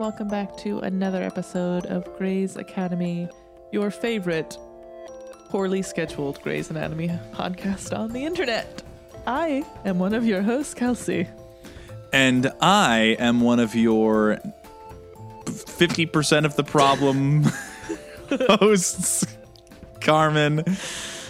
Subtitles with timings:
[0.00, 3.28] welcome back to another episode of Grey's Academy,
[3.70, 4.56] your favorite
[5.50, 8.82] poorly scheduled Grey's Anatomy podcast on the internet.
[9.26, 11.28] I am one of your hosts, Kelcey.
[12.14, 14.38] And I am one of your
[15.44, 17.44] 50% of the problem
[18.30, 19.26] hosts,
[20.00, 20.64] Carmen.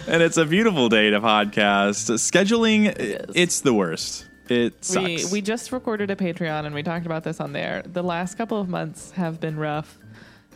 [0.07, 2.09] And it's a beautiful day to podcast.
[2.15, 2.93] Scheduling,
[3.35, 4.27] it's the worst.
[4.49, 5.25] It sucks.
[5.25, 7.83] we we just recorded a Patreon and we talked about this on there.
[7.85, 9.97] The last couple of months have been rough.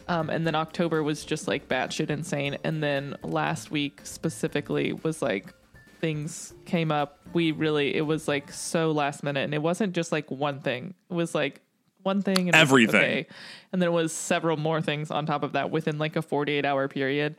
[0.07, 2.57] Um, and then October was just like batshit insane.
[2.63, 5.53] And then last week specifically was like
[5.99, 7.19] things came up.
[7.33, 9.43] We really, it was like so last minute.
[9.45, 11.61] And it wasn't just like one thing, it was like
[12.03, 12.95] one thing and Everything.
[12.95, 13.27] okay.
[13.73, 16.65] And then it was several more things on top of that within like a 48
[16.65, 17.35] hour period.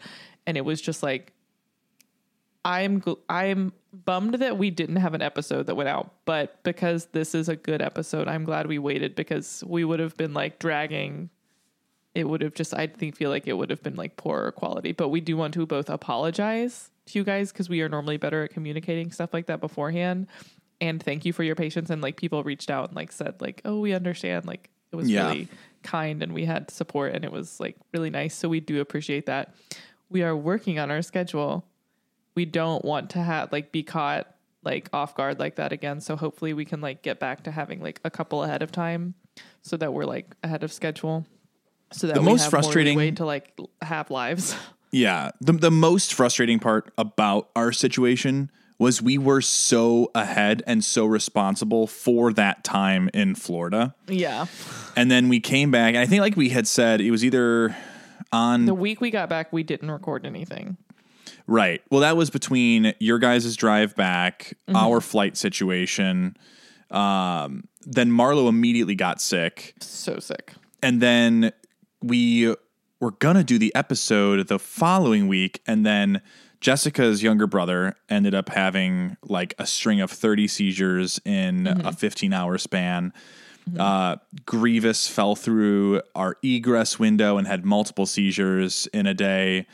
[0.46, 1.32] And it was just like,
[2.64, 3.72] I'm I'm
[4.04, 7.56] bummed that we didn't have an episode that went out, but because this is a
[7.56, 11.30] good episode, I'm glad we waited because we would have been like dragging.
[12.14, 14.92] It would have just I think feel like it would have been like poorer quality,
[14.92, 18.44] but we do want to both apologize to you guys because we are normally better
[18.44, 20.26] at communicating stuff like that beforehand.
[20.80, 23.60] And thank you for your patience and like people reached out and like said like
[23.64, 25.28] oh we understand like it was Yeah.
[25.28, 25.48] really
[25.82, 29.26] kind and we had support and it was like really nice so we do appreciate
[29.26, 29.54] that.
[30.08, 31.64] We are working on our schedule
[32.36, 34.28] we don't want to have like be caught
[34.62, 36.00] like off guard like that again.
[36.00, 39.14] So hopefully we can like get back to having like a couple ahead of time
[39.62, 41.26] so that we're like ahead of schedule.
[41.92, 44.54] So that The we most frustrating- way to like have lives.
[44.92, 45.30] yeah.
[45.40, 51.06] The, the most frustrating part about our situation was we were so ahead and so
[51.06, 53.94] responsible for that time in Florida.
[54.06, 54.44] yeah.
[54.96, 57.74] And then we came back, and I think, like we had said, it was either
[58.32, 60.76] on The week we got back, we didn't record anything.
[61.46, 61.82] Right.
[61.90, 64.76] Well, that was between your guys' drive back, Mm-hmm.
[64.76, 66.36] our flight situation.
[66.90, 69.74] Um, then Marlo immediately got sick.
[69.80, 70.52] So sick.
[70.82, 71.52] And then
[72.02, 72.54] we
[73.00, 75.62] were going to do the episode the following week.
[75.66, 76.22] And then
[76.60, 81.86] Jessica's younger brother ended up having like a string of 30 seizures in Mm-hmm.
[81.86, 83.12] a 15 hour span.
[83.78, 89.66] Uh, Grievous fell through our egress window and had multiple seizures in a day.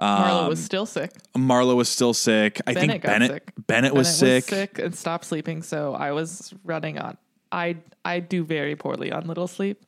[0.00, 1.12] Marlo was still sick.
[1.34, 2.60] Marlo was still sick.
[2.66, 3.52] I Bennett think Bennett sick.
[3.66, 4.54] Bennett was Bennett sick.
[4.54, 5.62] sick and stopped sleeping.
[5.62, 7.16] So I was running on.
[7.50, 9.84] I I do very poorly on little sleep.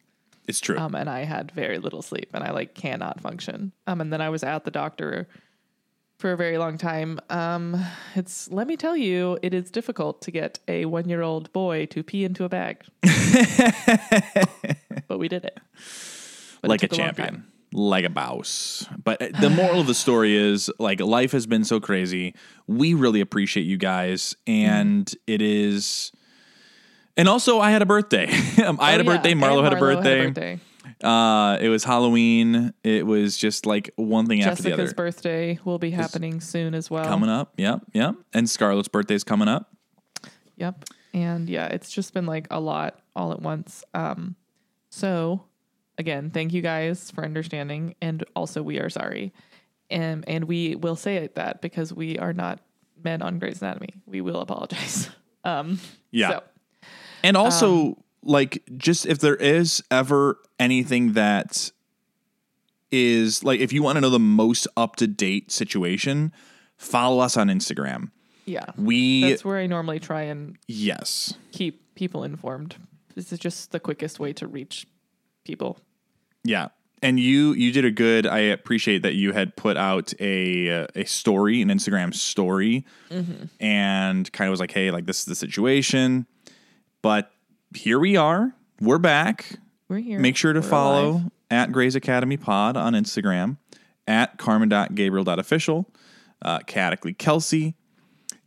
[0.46, 0.76] It's true.
[0.78, 3.72] um, and I had very little sleep, and I like cannot function.
[3.86, 5.26] Um, and then I was at the doctor
[6.18, 7.18] for a very long time.
[7.30, 7.82] Um,
[8.14, 12.24] it's let me tell you, it is difficult to get a one-year-old boy to pee
[12.24, 12.84] into a bag,
[15.08, 15.58] but we did it
[16.60, 17.46] But it like a took long champion.
[17.76, 18.86] Like a bouse.
[19.02, 22.34] But uh, the moral of the story is like life has been so crazy.
[22.66, 26.12] We really appreciate you guys, and it is.
[27.16, 28.26] And also, I had a birthday.
[28.64, 29.34] Um, I had Oh, a yeah, birthday.
[29.34, 30.26] Marlo had a birthday.
[30.26, 30.60] birthday.
[31.02, 32.72] Uh, it was Halloween.
[32.82, 34.82] It was just like one thing after the other.
[34.84, 37.04] Jessica's birthday will be happening soon as well.
[37.04, 37.52] Coming up.
[37.56, 37.80] Yep.
[37.92, 38.14] Yep.
[38.32, 39.70] And Scarlett's birthday's coming up.
[40.56, 40.84] Yep.
[41.12, 43.82] And yeah, it's just been like a lot all at once.
[43.92, 44.36] Um
[44.90, 45.44] so
[45.98, 49.32] again, thank you guys for understanding and also we are sorry.
[49.90, 52.60] And and we will say it that because we are not
[53.02, 53.90] men on Grey's Anatomy.
[54.06, 55.10] We will apologize.
[55.44, 55.78] Um
[56.10, 56.30] Yeah.
[56.30, 56.42] so
[57.22, 61.70] And also, Um, like, just if there is ever anything that
[62.90, 66.32] is like, if you want to know the most up to date situation,
[66.78, 68.10] follow us on Instagram.
[68.46, 68.64] yeah.
[68.78, 71.34] We, That's where I normally try and yes.
[71.52, 72.76] keep people informed.
[73.14, 74.86] This is just the quickest way to reach
[75.44, 75.78] people.
[76.42, 76.68] Yeah.
[77.02, 78.26] And you you did a good.
[78.26, 83.44] I appreciate that you had put out a uh, a story, an Instagram story, Mm-hmm.
[83.60, 86.26] and kind of was like, "Hey, like this is the situation."
[87.02, 87.30] But
[87.74, 88.54] here we are.
[88.80, 89.58] We're back.
[89.88, 90.18] We're here.
[90.18, 91.30] Make sure to We're follow alive.
[91.50, 93.58] at Grey's Academy Pod on Instagram,
[94.08, 95.86] at Carmen.Gabriel.official,
[96.40, 97.74] uh, Chaotically Kelcey,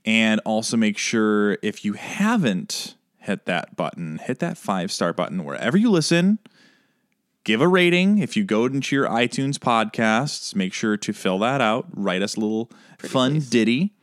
[0.04, 5.44] and also make sure if you haven't hit that button, hit that five star button
[5.46, 6.40] wherever you listen.
[7.48, 8.18] Give a rating.
[8.18, 11.86] If you go into your iTunes podcasts, make sure to fill that out.
[11.94, 13.50] Write us a little fun please.
[13.50, 13.94] ditty.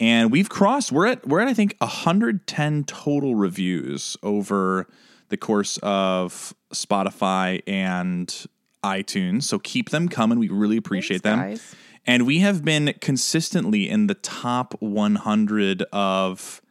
[0.00, 0.90] And we've crossed.
[0.90, 4.86] We're at we're at I think 110 total reviews over
[5.28, 8.34] the course of Spotify and
[8.82, 9.42] iTunes.
[9.42, 10.38] So keep them coming.
[10.38, 11.50] We really appreciate Thanks, them.
[11.50, 11.74] guys.
[12.06, 16.62] And we have been consistently in the top 100 of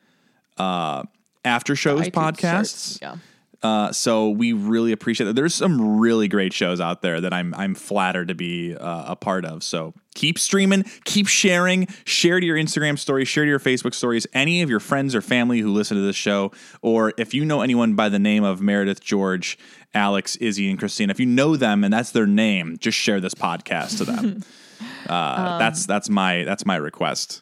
[0.57, 1.03] uh,
[1.45, 3.15] after shows podcasts charts, Yeah.
[3.63, 5.35] Uh, so we really appreciate that.
[5.35, 9.15] There's some really great shows out there that I'm I'm flattered to be uh, a
[9.15, 9.63] part of.
[9.63, 14.27] So keep streaming, keep sharing, share to your Instagram stories, share to your Facebook stories.
[14.33, 16.51] Any of your friends or family who listen to this show,
[16.81, 19.57] or if you know anyone by the name of Meredith, George,
[19.93, 23.33] Alex, Izzie, and Cristina, if you know them and that's their name, just share this
[23.33, 24.43] podcast to them.
[25.09, 27.41] uh, that's that's my that's my request.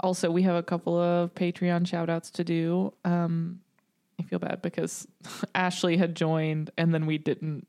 [0.00, 2.92] Also, we have a couple of Patreon shout outs to do.
[3.04, 3.60] Um,
[4.20, 5.06] I feel bad because
[5.54, 7.66] Ashley had joined and then we didn't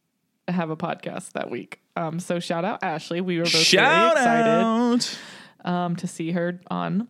[0.48, 1.80] have a podcast that week.
[1.96, 3.22] Um, so shout out Ashley.
[3.22, 5.18] We were both Shout very excited
[5.66, 7.08] um, to see her on.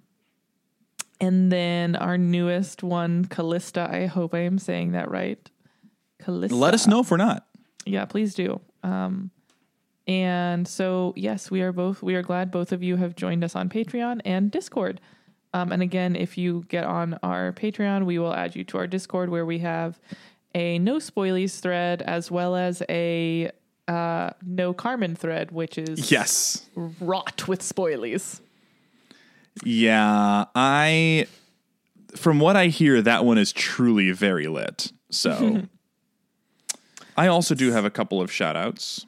[1.19, 3.87] And then our newest one, Callista.
[3.89, 5.49] I hope I am saying that right.
[6.19, 6.55] Callista.
[6.55, 7.45] Let us know if we're not.
[7.85, 8.59] Yeah, please do.
[8.83, 9.31] Um,
[10.05, 13.55] and so, yes, we are both, we are glad both of you have joined us
[13.55, 14.99] on Patreon and Discord.
[15.53, 18.87] Um, and again, if you get on our Patreon, we will add you to our
[18.87, 19.99] Discord where we have
[20.55, 23.51] a no spoilies thread as well as a
[23.87, 26.67] uh, no Carmen thread, which is Yes.
[26.75, 28.39] wrought with spoilies.
[29.63, 31.27] Yeah, I
[32.15, 34.91] from what I hear that one is truly very lit.
[35.11, 35.63] So
[37.17, 39.05] I also do have a couple of shout outs.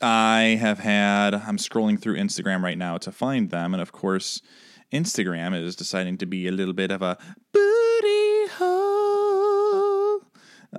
[0.00, 4.42] I have had I'm scrolling through Instagram right now to find them and of course
[4.94, 7.18] Instagram is deciding to be a little bit of a
[7.52, 10.20] booty hole.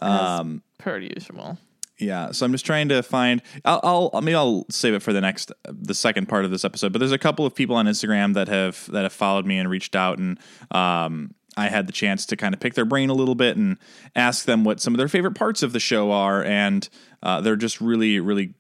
[0.01, 1.57] Um, per usual.
[1.97, 3.41] Yeah, so I'm just trying to find.
[3.63, 6.91] I'll, I'll maybe I'll save it for the next, the second part of this episode.
[6.91, 9.69] But there's a couple of people on Instagram that have that have followed me and
[9.69, 10.37] reached out, and
[10.71, 13.77] um, I had the chance to kind of pick their brain a little bit and
[14.13, 16.87] ask them what some of their favorite parts of the show are, and
[17.23, 18.55] uh, they're just really, really.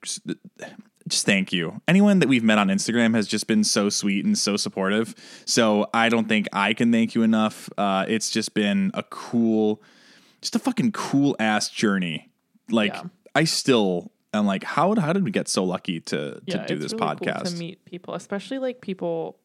[1.07, 1.81] Just thank you.
[1.87, 5.13] Anyone that we've met on Instagram has just been so sweet and so supportive.
[5.45, 7.69] So I don't think I can thank you enough.
[7.77, 9.83] Uh, it's just been a cool,
[10.41, 12.31] just a fucking cool ass journey.
[12.71, 13.03] Like Yeah.
[13.35, 16.73] I still am like, how how did we get so lucky to to yeah, do
[16.73, 17.51] it's this really cool podcast?
[17.51, 19.37] to meet people, especially like people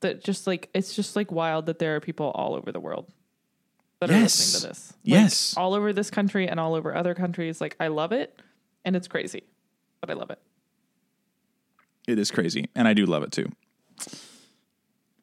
[0.00, 3.10] that just like it's just like wild that there are people all over the world
[3.98, 4.38] that are Yes.
[4.38, 4.92] listening to this.
[4.92, 5.54] Like, Yes.
[5.56, 7.60] all over this country and all over other countries.
[7.60, 8.40] Like I love it,
[8.84, 9.42] and it's crazy,
[10.00, 10.38] but I love it.
[12.06, 13.50] It is crazy, and I do love it too.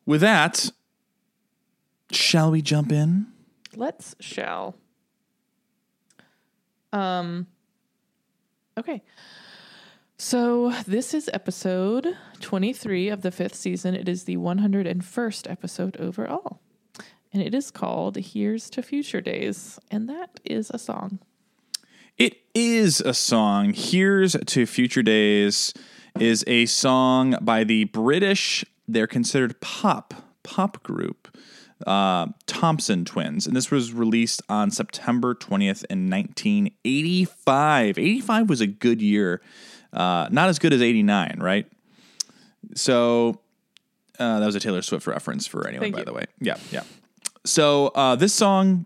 [0.05, 0.71] With that,
[2.11, 3.27] shall we jump in?
[3.75, 4.75] Let's shall.
[6.91, 7.47] Um.
[8.77, 9.03] Okay.
[10.17, 13.95] So this is episode 23 of the fifth season.
[13.95, 16.59] It is the 101st episode overall.
[17.31, 19.79] And it is called Here's to Future Days.
[19.89, 21.19] And that is a song.
[22.17, 23.73] It is a song.
[23.73, 25.73] Here's to Future Days
[26.19, 30.13] is a song by the British, they're considered pop,
[30.43, 31.35] pop group,
[31.85, 33.47] uh, Thompson Twins.
[33.47, 37.97] And this was released on September 20th in 1985.
[37.97, 39.41] 85 was a good year.
[39.93, 41.65] Uh, not as good as 89, right?
[42.75, 43.39] So
[44.19, 46.05] uh, that was a Taylor Swift reference for anyone, Thank by you.
[46.05, 46.25] the way.
[46.39, 46.83] Yeah, yeah.
[47.45, 48.85] So uh, this song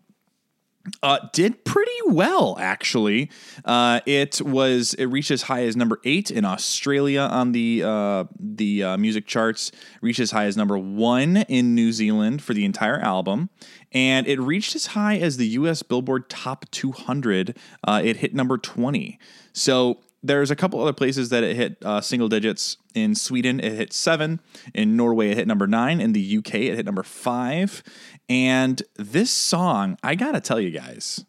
[1.02, 3.30] uh, did pretty well, actually.
[3.64, 8.26] Uh, it was it reached as high as number eight in Australia on the uh,
[8.38, 9.72] the uh, music charts.
[10.02, 13.50] Reached as high as number one in New Zealand for the entire album,
[13.94, 15.84] and it reached as high as the U.S.
[15.84, 17.58] Billboard Top 200.
[17.86, 19.20] Uh, it hit number 20.
[19.54, 20.00] So.
[20.24, 22.78] There's a couple other places that it hit uh, single digits.
[22.96, 24.40] In Sweden, it hit seven.
[24.74, 26.00] In Norway, it hit number nine.
[26.00, 27.84] In the UK, it hit number five.
[28.30, 31.26] And this song, I gotta tell you guys,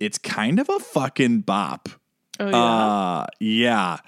[0.00, 1.88] it's kind of a fucking bop.
[2.40, 2.56] Oh, yeah.
[2.56, 3.98] Uh, yeah.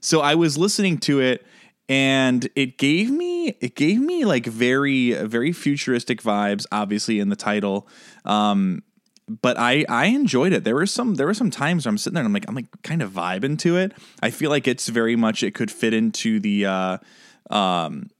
[0.00, 1.46] So I was listening to it
[1.88, 7.36] and it gave me it gave me like very very futuristic vibes obviously in the
[7.36, 7.88] title.
[8.24, 8.82] Um
[9.28, 10.64] but I I enjoyed it.
[10.64, 12.54] There were some there were some times where I'm sitting there and I'm like I'm
[12.54, 13.92] like kind of vibing to it.
[14.22, 16.98] I feel like it's very much it could fit into the uh
[17.50, 18.10] um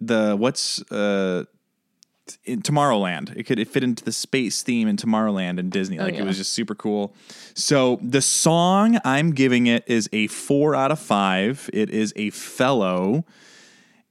[0.00, 1.44] the what's uh
[2.44, 3.36] in Tomorrowland.
[3.36, 5.98] It could it fit into the space theme in Tomorrowland and Disney.
[5.98, 6.24] Like it yeah.
[6.24, 7.14] was just super cool.
[7.54, 11.68] So the song I'm giving it is a four out of five.
[11.72, 13.24] It is a fellow,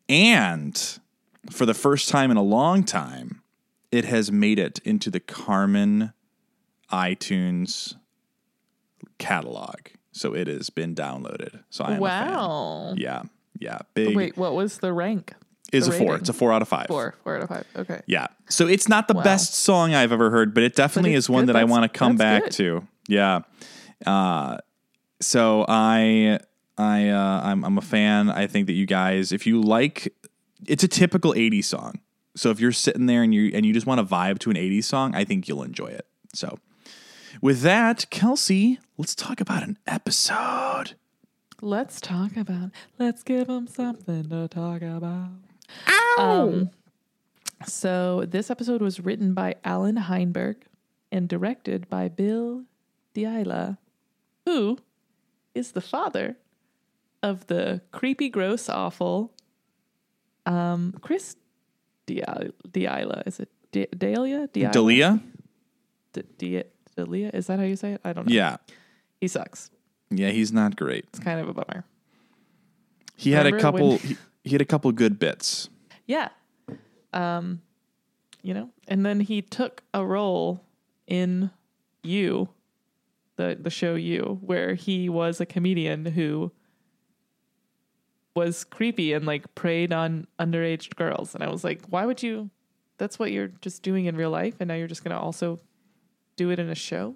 [0.07, 0.99] and
[1.49, 3.38] for the first time in a long time,
[3.91, 6.13] it has made it into the Carmen
[6.91, 7.95] iTunes
[9.17, 9.77] catalog.
[10.11, 11.63] So it has been downloaded.
[11.69, 12.31] So I'm a fan.
[12.31, 12.93] wow.
[12.97, 13.23] Yeah,
[13.59, 14.15] yeah, big.
[14.15, 15.33] Wait, what was the rank?
[15.71, 16.15] is a four.
[16.15, 16.87] It's a four out of five.
[16.87, 17.13] Four.
[17.23, 17.63] Four out of five.
[17.75, 18.01] Okay.
[18.07, 18.25] Yeah.
[18.49, 19.21] So it's not the Wow.
[19.21, 21.53] best song I've ever heard, but it definitely it's is one good.
[21.53, 22.51] that I want to come back good.
[22.53, 22.87] to.
[23.07, 23.41] Yeah.
[24.03, 24.57] Uh,
[25.21, 26.39] so I
[26.75, 28.31] I uh, I'm I'm a fan.
[28.31, 30.11] I think that you guys, if you like,
[30.65, 31.99] it's a typical '80s song.
[32.35, 34.55] So if you're sitting there and you and you just want to vibe to an
[34.55, 36.05] '80s song, I think you'll enjoy it.
[36.33, 36.59] So,
[37.41, 40.93] with that, Kelcey, let's talk about an episode.
[41.61, 42.71] Let's talk about.
[42.97, 45.31] Let's give them something to talk about.
[45.87, 46.15] Ow!
[46.17, 46.69] Um,
[47.65, 50.63] so this episode was written by Allan Heinberg
[51.11, 52.63] and directed by Bill
[53.13, 53.77] Diala,
[54.45, 54.77] who
[55.53, 56.37] is the father
[57.21, 59.33] of the creepy, gross, awful
[60.45, 61.35] um, Chris
[62.15, 63.23] Diala.
[63.27, 64.47] Is it D- Dahlia?
[64.47, 64.71] Diala?
[64.73, 65.21] Dalia?
[66.13, 66.63] D- D-
[66.97, 67.33] Dalia?
[67.33, 68.01] Is that how you say it?
[68.03, 68.33] I don't know.
[68.33, 68.57] Yeah.
[69.21, 69.69] He sucks.
[70.09, 71.05] Yeah, he's not great.
[71.09, 71.85] It's kind of a bummer.
[73.15, 75.69] He had a couple when- he, he had a couple good bits.
[76.07, 76.29] Yeah.
[77.13, 77.61] Um,
[78.41, 80.63] you know, and then he took a role
[81.07, 81.51] in
[82.03, 82.49] You,
[83.35, 86.51] the the show You, where he was a comedian who
[88.35, 91.33] was creepy and like preyed on underage girls.
[91.35, 92.49] And I was like, why would you
[92.97, 95.59] that's what you're just doing in real life and now you're just gonna also
[96.35, 97.15] do it in a show?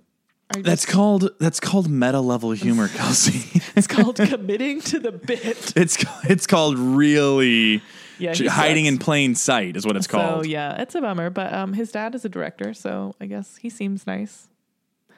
[0.60, 3.62] That's called that's called meta level humor, Kelcey.
[3.76, 5.74] it's called committing to the bit.
[5.76, 5.98] it's
[6.30, 7.82] it's called really
[8.20, 8.94] Yeah, hiding sucks.
[8.94, 10.44] in plain sight is what it's called.
[10.46, 11.30] So yeah, it's a bummer.
[11.30, 14.48] But um, his dad is a director, so I guess he seems nice.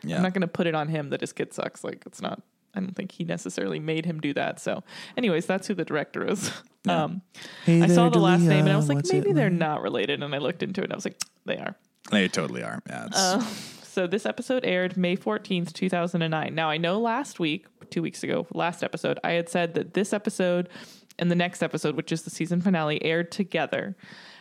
[0.03, 0.17] yeah.
[0.17, 1.83] I'm not gonna put it on him that his kid sucks.
[1.83, 2.41] Like it's not.
[2.75, 4.59] I don't think he necessarily made him do that.
[4.59, 4.83] So,
[5.17, 6.51] anyways, that's who the director is.
[6.87, 7.23] Um,
[7.65, 9.57] Hey I saw the last name and I was like, what's maybe it they're like?
[9.57, 10.21] not related.
[10.21, 11.75] And I looked into it and I was like, they are.
[12.11, 12.79] They totally are.
[12.87, 13.41] Yeah, it's, Uh,
[13.83, 16.53] so this episode aired May 14th, 2009.
[16.53, 20.13] Now, I know last week, two weeks ago, last episode, I had said that this
[20.13, 20.69] episode
[21.17, 23.95] and the next episode, which is the season finale, aired together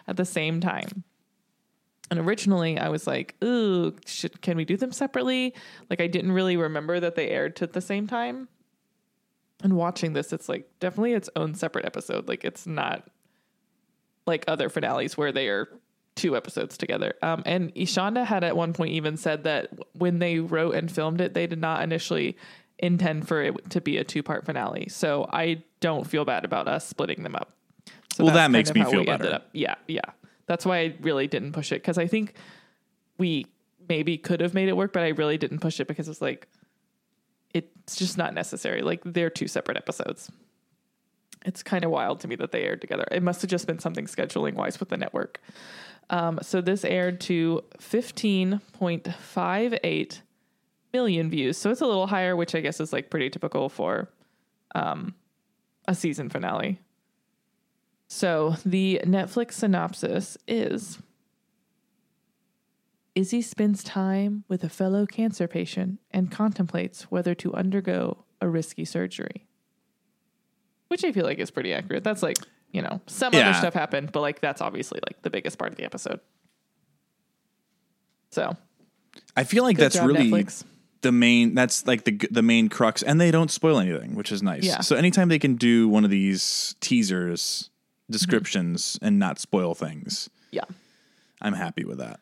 [0.06, 1.04] at the same time.
[2.10, 5.54] And originally I was like, ooh, should, can we do them separately?
[5.88, 8.48] Like, I didn't really remember that they aired to the same time.
[9.62, 12.28] And watching this, it's like definitely its own separate episode.
[12.28, 13.08] Like, it's not
[14.26, 15.68] like other finales where they are
[16.14, 17.14] two episodes together.
[17.22, 21.20] Um, and Ishanda had at one point even said that when they wrote and filmed
[21.20, 22.36] it, they did not initially
[22.78, 24.88] intend for it to be a two part finale.
[24.88, 27.52] So I don't feel bad about us splitting them up.
[28.14, 29.40] So Well, that makes me feel better.
[29.52, 30.02] Yeah, yeah.
[30.46, 32.34] That's why I really didn't push it because I think
[33.18, 33.46] we
[33.88, 36.46] maybe could have made it work, but I really didn't push it because it's like
[37.52, 38.82] it's just not necessary.
[38.82, 40.30] Like they're two separate episodes.
[41.44, 43.04] It's kind of wild to me that they aired together.
[43.10, 45.42] It must have just been something scheduling wise with the network.
[46.10, 50.20] Um, so this aired to 15.58
[50.92, 51.56] million views.
[51.58, 54.08] So it's a little higher, which I guess is like pretty typical for
[54.74, 55.14] um,
[55.86, 56.80] a season finale.
[58.08, 60.98] So the Netflix synopsis is
[63.14, 68.84] Izzie spends time with a fellow cancer patient and contemplates whether to undergo a risky
[68.84, 69.46] surgery.
[70.88, 72.04] Which I feel like is pretty accurate.
[72.04, 72.36] That's like,
[72.72, 73.48] you know, some Yeah.
[73.48, 76.20] other stuff happened, but like that's obviously like the biggest part of the episode.
[78.30, 78.56] So
[79.36, 80.64] I feel like that's job, really Netflix.
[81.02, 81.54] the main.
[81.54, 84.64] That's like the the main crux, and they don't spoil anything, which is nice.
[84.64, 84.80] Yeah.
[84.80, 87.70] So anytime they can do one of these teasers,
[88.04, 88.12] Mm-hmm.
[88.12, 90.64] descriptions, and not spoil things, Yeah.
[91.40, 92.20] I'm happy with that.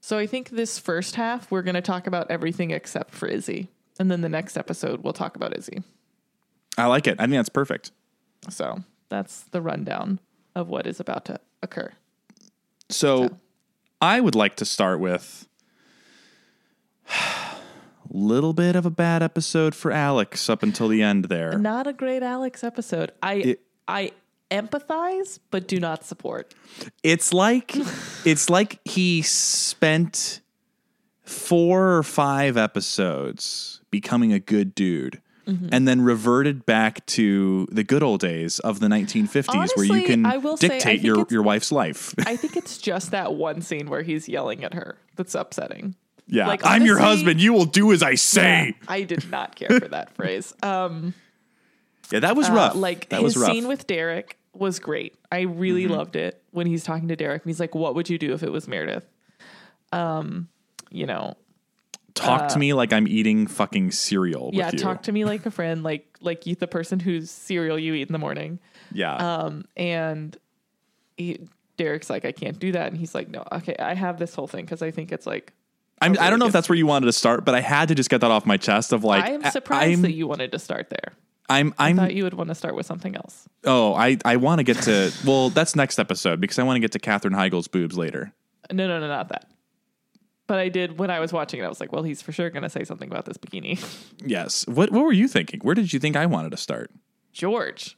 [0.00, 3.68] So I think this first half we're going to talk about everything except for Izzie,
[3.98, 5.82] and then the next episode we'll talk about Izzie.
[6.78, 7.16] I like it.
[7.18, 7.90] I think that's perfect.
[8.50, 10.20] So that's the rundown
[10.54, 11.92] of what is about to occur.
[12.88, 13.38] So, So.
[14.00, 15.48] I would like to start with
[17.08, 17.56] a
[18.08, 21.58] little bit of a bad episode for Alex up until the end there.
[21.58, 23.10] Not a great Alex episode.
[23.22, 24.12] I It- I
[24.50, 26.54] empathize but do not support.
[27.02, 27.72] It's like
[28.24, 30.40] it's like he spent
[31.22, 35.20] four or five episodes becoming a good dude.
[35.46, 35.68] Mm-hmm.
[35.70, 40.26] And then reverted back to the good old days of the 1950s, where you can
[40.26, 42.12] I will say, dictate your, your wife's life.
[42.26, 45.94] I think it's just that one scene where he's yelling at her that's upsetting.
[46.26, 47.40] yeah, Like, I'm your husband.
[47.40, 48.74] You will do as I say.
[48.88, 50.52] I did not care for that phrase.
[50.64, 51.14] Um
[52.10, 52.74] Yeah, that was Uh, rough.
[52.76, 55.14] like that his scene with Derek was great.
[55.30, 55.92] I really Mm-hmm.
[55.92, 58.42] loved it when he's talking to Derek and he's like, "What would you do if
[58.42, 59.06] it was Meredith?"
[59.92, 60.48] Um,
[60.90, 61.36] you know,
[62.14, 64.46] Talk to me like I'm eating fucking cereal.
[64.48, 64.64] uh, yeah.
[64.66, 64.80] with you.
[64.80, 68.08] Talk to me like a friend, like like you, the person whose cereal you eat
[68.08, 68.58] in the morning.
[68.92, 70.34] Yeah, Um, and
[71.18, 71.40] he,
[71.76, 74.46] Derek's like, "I can't do that," and he's like, "No, okay, I have this whole
[74.46, 75.52] thing because I think it's like."
[76.00, 77.94] I'm, I don't know if that's where you wanted to start, but I had to
[77.94, 78.92] just get that off my chest.
[78.92, 81.12] Of like, I am surprised I'm, that you wanted to start there.
[81.48, 83.48] I'm, I I'm, thought you would want to start with something else.
[83.64, 86.80] Oh, I, I want to get to well, that's next episode because I want to
[86.80, 88.32] get to Katherine Heigl's boobs later.
[88.72, 89.48] No, no, no, not that.
[90.48, 91.64] But I did when I was watching it.
[91.64, 93.84] I was like, "Well, he's for sure going to say something about this bikini."
[94.26, 94.66] Yes.
[94.66, 95.60] What what were you thinking?
[95.60, 96.90] Where did you think I wanted to start?
[97.32, 97.96] George.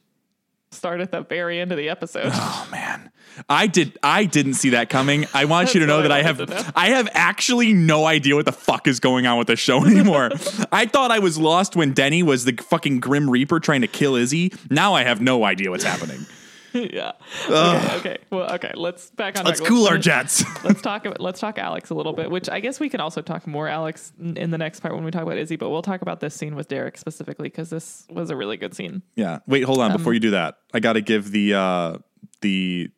[0.71, 2.29] Start at the very end of the episode.
[2.31, 3.09] Oh man.
[3.47, 5.25] I did I didn't see that coming.
[5.33, 6.69] I want you to know that I I have wanted to know.
[6.75, 10.29] I have actually no idea what the fuck is going on with the show anymore.
[10.71, 14.15] I thought I was lost when Denny was the fucking Grim Reaper trying to kill
[14.15, 14.53] Izzie.
[14.69, 16.25] Now I have no idea what's happening.
[16.73, 17.11] yeah.
[17.49, 18.17] Okay, okay.
[18.29, 18.71] Well, okay.
[18.75, 19.45] Let's back on.
[19.45, 19.69] Let's track.
[19.69, 20.43] cool our jets.
[20.63, 23.21] let's talk about let's talk Alex a little bit, which I guess we can also
[23.21, 25.81] talk more Alex in in the next part when we talk about Izzie, but we'll
[25.81, 29.01] talk about this scene with Derek specifically because this was a really good scene.
[29.15, 29.39] Yeah.
[29.47, 29.91] Wait, hold on.
[29.91, 31.97] Um, Before you do that, I got to give the uh
[32.41, 32.89] the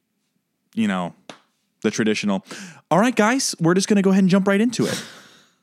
[0.74, 1.14] you know
[1.82, 2.46] the traditional.
[2.90, 5.04] All right, guys, we're just gonna go ahead and jump right into it.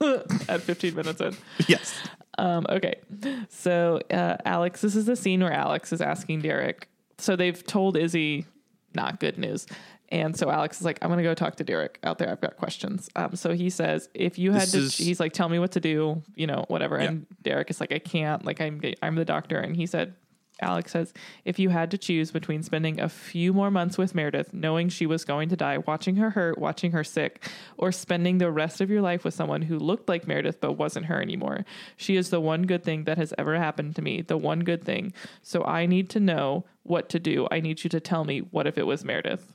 [0.48, 1.36] At 15 minutes in.
[1.66, 1.94] yes.
[2.38, 3.00] Um, okay.
[3.48, 6.88] So, uh, Alex, this is the scene where Alex is asking Derek.
[7.18, 8.46] So they've told Izzie
[8.94, 9.66] not good news.
[10.10, 12.30] And so Alex is like, I'm going to go talk to Derek out there.
[12.30, 13.10] I've got questions.
[13.14, 15.72] Um, so he says, if you had This to, is- he's like, tell me what
[15.72, 16.96] to do, you know, whatever.
[16.96, 19.58] And Derek is like, I can't, like, I'm, I'm the doctor.
[19.58, 20.14] And he said,
[20.60, 21.12] Alex says,
[21.44, 25.06] if you had to choose between spending a few more months with Meredith, knowing she
[25.06, 28.90] was going to die, watching her hurt, watching her sick, or spending the rest of
[28.90, 31.64] your life with someone who looked like Meredith but wasn't her anymore,
[31.96, 34.82] she is the one good thing that has ever happened to me, the one good
[34.82, 35.12] thing.
[35.42, 37.46] So I need to know what to do.
[37.50, 39.54] I need you to tell me what if it was Meredith?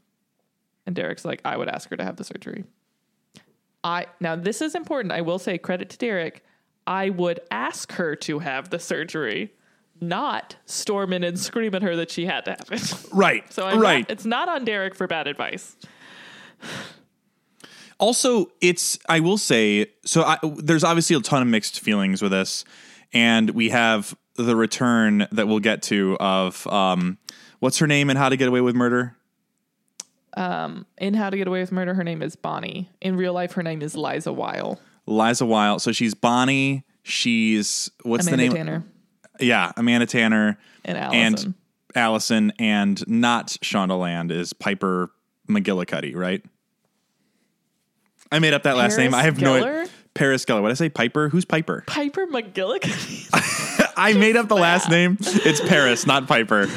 [0.85, 2.65] And Derek's like, I would ask her to have the surgery.
[3.83, 5.11] I now this is important.
[5.11, 6.43] I will say credit to Derek.
[6.85, 9.53] I would ask her to have the surgery,
[10.01, 12.93] not storm in and scream at her that she had to have it.
[13.13, 13.51] Right.
[13.53, 13.99] So I'm right.
[14.01, 15.75] not, it's not on Derek for bad advice.
[17.99, 22.31] also it's i will say so I, there's obviously a ton of mixed feelings with
[22.31, 22.65] this
[23.13, 27.17] and we have the return that we'll get to of um
[27.59, 29.15] what's her name and how to get away with murder
[30.35, 32.89] Um, In How to Get Away with Murder, her name is Bonnie.
[33.01, 34.79] In real life, her name is Liza Weil.
[35.05, 38.83] liza weil so she's bonnie she's what's Amanda the name Tanner
[39.39, 41.45] yeah amanda tanner and Allison.
[41.45, 41.53] and
[41.95, 45.11] allison and not shonda land is piper
[45.49, 46.43] mcgillicuddy right
[48.31, 50.75] i made up that last name i Paris have no paris geller what did i
[50.75, 53.29] say piper who's piper Piper McGillicuddy.
[53.97, 55.17] I made up the last name.
[55.19, 56.67] It's Paris, not Piper.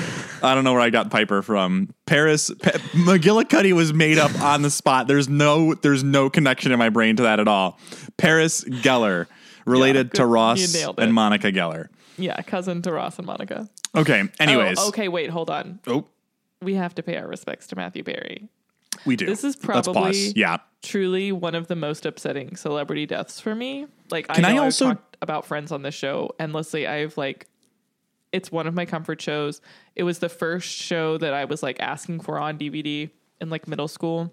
[0.42, 1.88] I don't know where I got Piper from.
[2.04, 5.06] Paris pa- McGillicuddy was made up on the spot.
[5.06, 7.78] There's no there's no connection in my brain to that at all.
[8.16, 9.26] Paris Geller,
[9.64, 10.16] related good.
[10.19, 11.14] to Ross and.
[11.14, 11.88] Monica Geller.
[12.18, 13.68] Yeah, cousin to Ross and Monica.
[13.94, 14.22] Okay.
[14.24, 15.80] Oh, anyways, Oh, okay, wait, hold on.
[15.86, 16.06] Oh,
[16.62, 18.48] We have to pay our respects to Matthew Perry.
[19.04, 19.26] we do.
[19.26, 20.58] This is probably- yeah.
[20.82, 23.86] truly one of the most upsetting celebrity deaths for me.
[24.10, 26.86] Like Can I I also- I've talked about Friends on this show endlessly.
[26.86, 27.46] I've like
[28.32, 29.60] it's one of my comfort shows.
[29.94, 33.66] It was the first show that I was like asking for on DVD in like
[33.68, 34.32] middle school.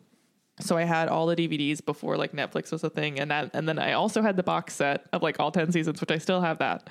[0.59, 3.67] So I had all the DVDs before like Netflix was a thing, and that, and
[3.67, 6.41] then I also had the box set of like all ten seasons, which I still
[6.41, 6.89] have that.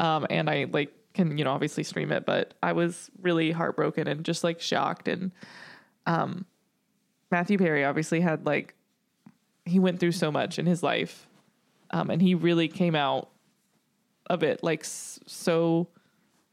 [0.00, 4.08] Um, and I like can you know obviously stream it, but I was really heartbroken
[4.08, 5.06] and just like shocked.
[5.06, 5.30] And
[6.06, 6.46] um,
[7.30, 8.74] Matthew Perry obviously had like
[9.64, 11.28] he went through so much in his life,
[11.92, 13.30] um, and he really came out
[14.30, 15.88] of it like so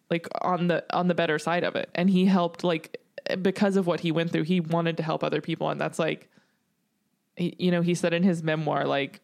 [0.09, 2.99] like on the on the better side of it and he helped like
[3.41, 6.27] because of what he went through he wanted to help other people and that's like
[7.37, 9.21] you know he said in his memoir like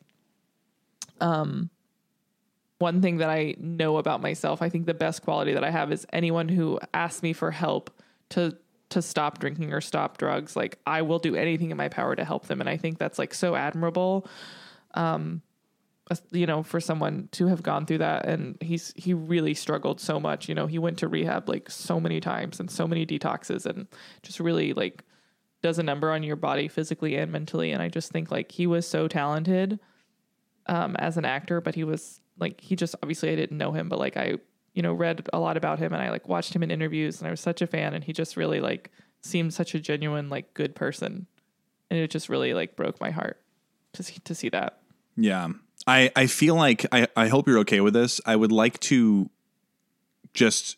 [1.19, 1.71] um
[2.83, 5.91] one thing that i know about myself i think the best quality that i have
[5.91, 7.89] is anyone who asks me for help
[8.29, 8.55] to
[8.93, 10.55] to stop drinking or stop drugs.
[10.55, 12.61] Like i will do anything in my power to help them.
[12.61, 14.27] And i think that's like so admirable
[14.93, 15.41] um
[16.31, 18.27] you know for someone to have gone through that.
[18.27, 20.47] And he's he really struggled so much.
[20.47, 23.87] You know he went to rehab like so many times and so many detoxes and
[24.21, 25.03] just really like
[25.63, 27.71] does a number on your body physically and mentally.
[27.71, 29.79] And i just think like he was so talented
[30.67, 33.89] um as an actor but he was like he just obviously i didn't know him
[33.89, 34.33] but like i
[34.73, 37.27] you know read a lot about him and i like watched him in interviews and
[37.27, 38.91] i was such a fan and he just really like
[39.21, 41.27] seemed such a genuine like good person
[41.89, 43.39] and it just really like broke my heart
[43.93, 44.79] to see to see that
[45.15, 45.49] Yeah.
[45.85, 48.21] I, I feel like I, I hope you're okay with this.
[48.25, 49.29] I would like to
[50.33, 50.77] just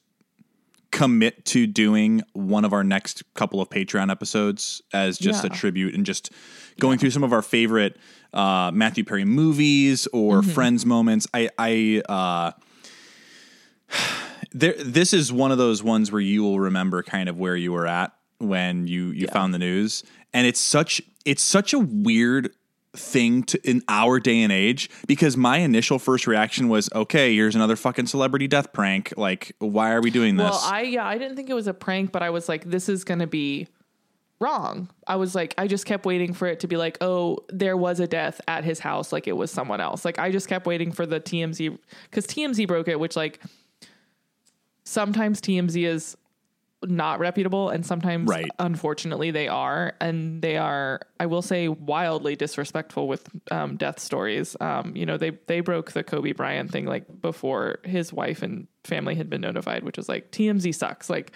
[0.95, 5.93] commit to doing one of our next couple of Patreon episodes as just a tribute
[5.93, 6.31] and just
[6.79, 7.97] going through some of our favorite
[8.33, 10.51] uh, Matthew Perry movies or Mm-hmm.
[10.51, 11.27] Friends moments.
[11.33, 12.51] I I uh,
[14.51, 17.71] there this is one of those ones where you will remember kind of where you
[17.71, 20.03] were at when you you found the news
[20.33, 22.51] and it's such it's such a weird
[22.95, 27.55] thing to in our day and age because my initial first reaction was okay here's
[27.55, 31.17] another fucking celebrity death prank like why are we doing this Well, I yeah, I
[31.17, 33.67] didn't think it was a prank, but I was like, this is gonna be
[34.39, 34.89] wrong.
[35.07, 37.99] I was like, I just kept waiting for it to be like, oh, there was
[37.99, 40.05] a death at his house, like it was someone else.
[40.05, 41.77] Like I just kept waiting for the TMZ
[42.09, 43.41] because TMZ broke it, which like
[44.83, 46.17] sometimes TMZ is
[46.83, 48.49] not reputable and sometimes Right.
[48.59, 49.95] unfortunately they are.
[49.99, 54.55] And they are i will say wildly disrespectful with um, death stories.
[54.59, 58.67] Um, you know they they broke the kobe bryant thing like before his wife and
[58.83, 61.09] family had been notified which was like tmz sucks.
[61.09, 61.31] Like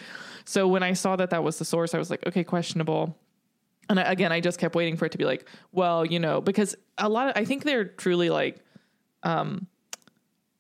[0.46, 3.18] so when i saw that that was the source i was like okay questionable.
[3.90, 6.42] And I, again i just kept waiting for it to be like well you know
[6.42, 8.60] because a lot of i think they're truly like
[9.24, 9.66] um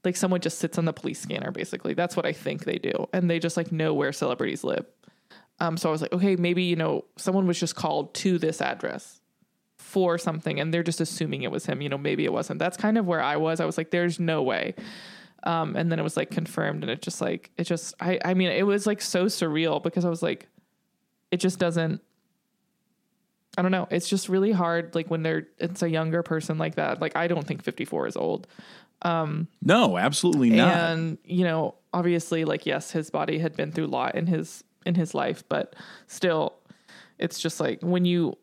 [0.04, 3.08] like someone just sits on the police scanner basically that's what i think they do
[3.14, 4.86] and they just like know where celebrities live
[5.60, 8.62] um so i was like okay maybe you know someone was just called to this
[8.62, 9.22] address
[9.78, 12.78] for something and they're just assuming it was him you know maybe it wasn't that's
[12.78, 14.74] kind of where i was i was like there's no way
[15.44, 18.34] um and then it was like confirmed and it just like it just i i
[18.34, 20.48] mean it was like so surreal because i was like
[21.32, 22.02] it just doesn't
[23.58, 23.88] I don't know.
[23.90, 24.96] It's just really hard.
[24.96, 27.02] Like when they're, it's a younger person like that.
[27.02, 28.48] Like I don't think 54 is old.
[29.62, 30.76] No, absolutely not.
[30.76, 34.64] And you know, obviously, like yes, his body had been through a lot in his
[34.86, 35.76] in his life, but
[36.08, 36.54] still,
[37.18, 38.38] it's just like when you,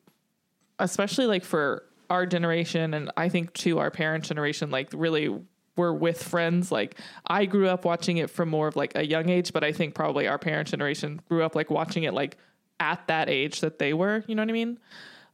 [0.78, 5.40] especially like for our generation, and I think to our parents' generation, like really
[5.76, 6.72] were with friends.
[6.72, 9.72] Like I grew up watching it from more of like a young age, but I
[9.72, 12.36] think probably our parents' generation grew up like watching it like
[12.80, 14.24] at that age that they were.
[14.26, 14.78] You know what I mean?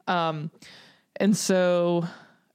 [0.09, 0.51] Um,
[1.17, 2.07] and so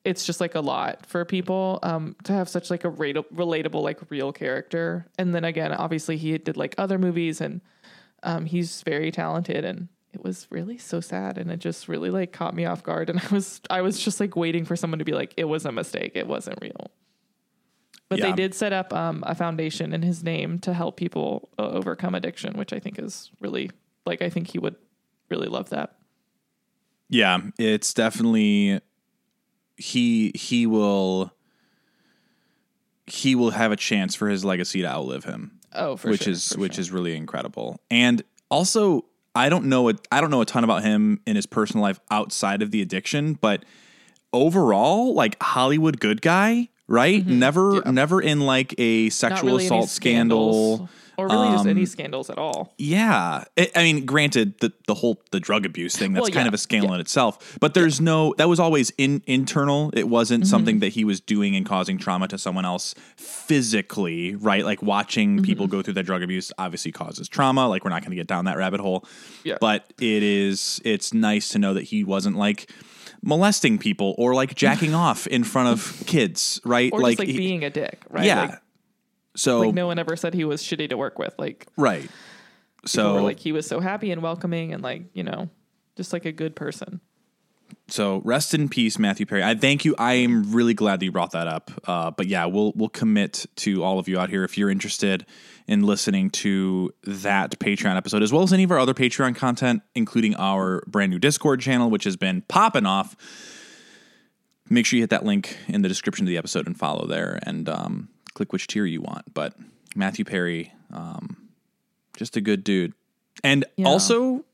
[0.07, 3.99] it's just like a lot for people um, to have such like a relatable like
[4.09, 5.05] real character.
[5.17, 7.61] And then again obviously he did like other movies and
[8.23, 9.65] um, he's very talented.
[9.65, 11.37] And it was really so sad.
[11.37, 13.09] And it just really like caught me off guard.
[13.09, 15.65] And i was i was just like waiting for someone to be like it was
[15.65, 16.13] a mistake.
[16.15, 16.91] It wasn't real.
[18.09, 18.27] But Yeah.
[18.27, 22.15] they did set up um, a foundation in his name to help people uh, overcome
[22.15, 23.69] addiction which i think is really
[24.05, 24.75] like i think he would
[25.29, 25.93] really love that.
[27.09, 28.81] Yeah, it's definitely
[29.77, 31.31] he he will
[33.05, 36.33] he will have a chance for his legacy to outlive him, oh for which sure,
[36.33, 36.81] is which sure.
[36.81, 37.79] is really incredible.
[37.89, 41.45] And also, I don't know a, I don't know a ton about him in his
[41.45, 43.63] personal life outside of the addiction, but
[44.33, 47.25] overall, like Hollywood good guy, right?
[47.25, 49.11] Never never in like a Mm-hmm.
[49.11, 50.89] Sexual really assault scandal.
[51.17, 54.93] Or really just any Um, scandals at all Yeah, I I mean, granted, the the
[54.93, 57.57] whole the drug abuse thing that's Well, kind of a scandal in itself.
[57.59, 59.91] But there's no that was always in internal.
[59.93, 60.49] It wasn't Mm-hmm.
[60.49, 64.63] something that he was doing and causing trauma to someone else physically, right?
[64.65, 65.75] Like watching people Mm-hmm.
[65.77, 67.67] go through that drug abuse obviously causes trauma.
[67.67, 69.05] Like we're not going to get down that rabbit hole.
[69.43, 69.57] Yeah.
[69.59, 72.69] But it is it's nice to know that he wasn't like
[73.23, 76.91] molesting people or like jacking off in front of kids, right?
[76.93, 78.41] or just like he- being a dick right yeah.
[78.41, 78.59] like,
[79.37, 82.09] so like no one ever said he was shitty to work with like right.
[82.85, 85.49] So like he was so happy and welcoming and like you know
[85.95, 86.99] just like a good person
[87.89, 89.43] So rest in peace, Matthew Perry.
[89.43, 89.95] I thank you.
[89.97, 91.71] I am really glad that you brought that up.
[91.85, 95.25] Uh, but yeah, we'll we'll commit to all of you out here if you're interested
[95.67, 99.81] in listening to that Patreon episode, as well as any of our other Patreon content,
[99.95, 103.15] including our brand new Discord channel, which has been popping off.
[104.69, 107.39] Make sure you hit that link in the description of the episode and follow there,
[107.43, 109.33] and um, click which tier you want.
[109.33, 109.55] But
[109.95, 111.49] Matthew Perry, um,
[112.15, 112.93] just a good dude,
[113.43, 113.87] and Yeah.
[113.87, 114.45] also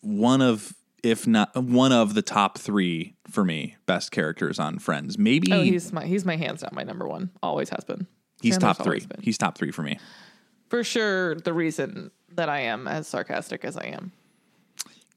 [0.00, 5.18] one of if not one of the top three for me best characters on friends.
[5.18, 7.30] Maybe oh he's, my he's my hands down my number one.
[7.42, 8.06] Always has been.
[8.42, 9.06] He's top three.
[9.20, 9.98] he's top three for me.
[10.68, 14.12] For sure the reason that i am as sarcastic as i am.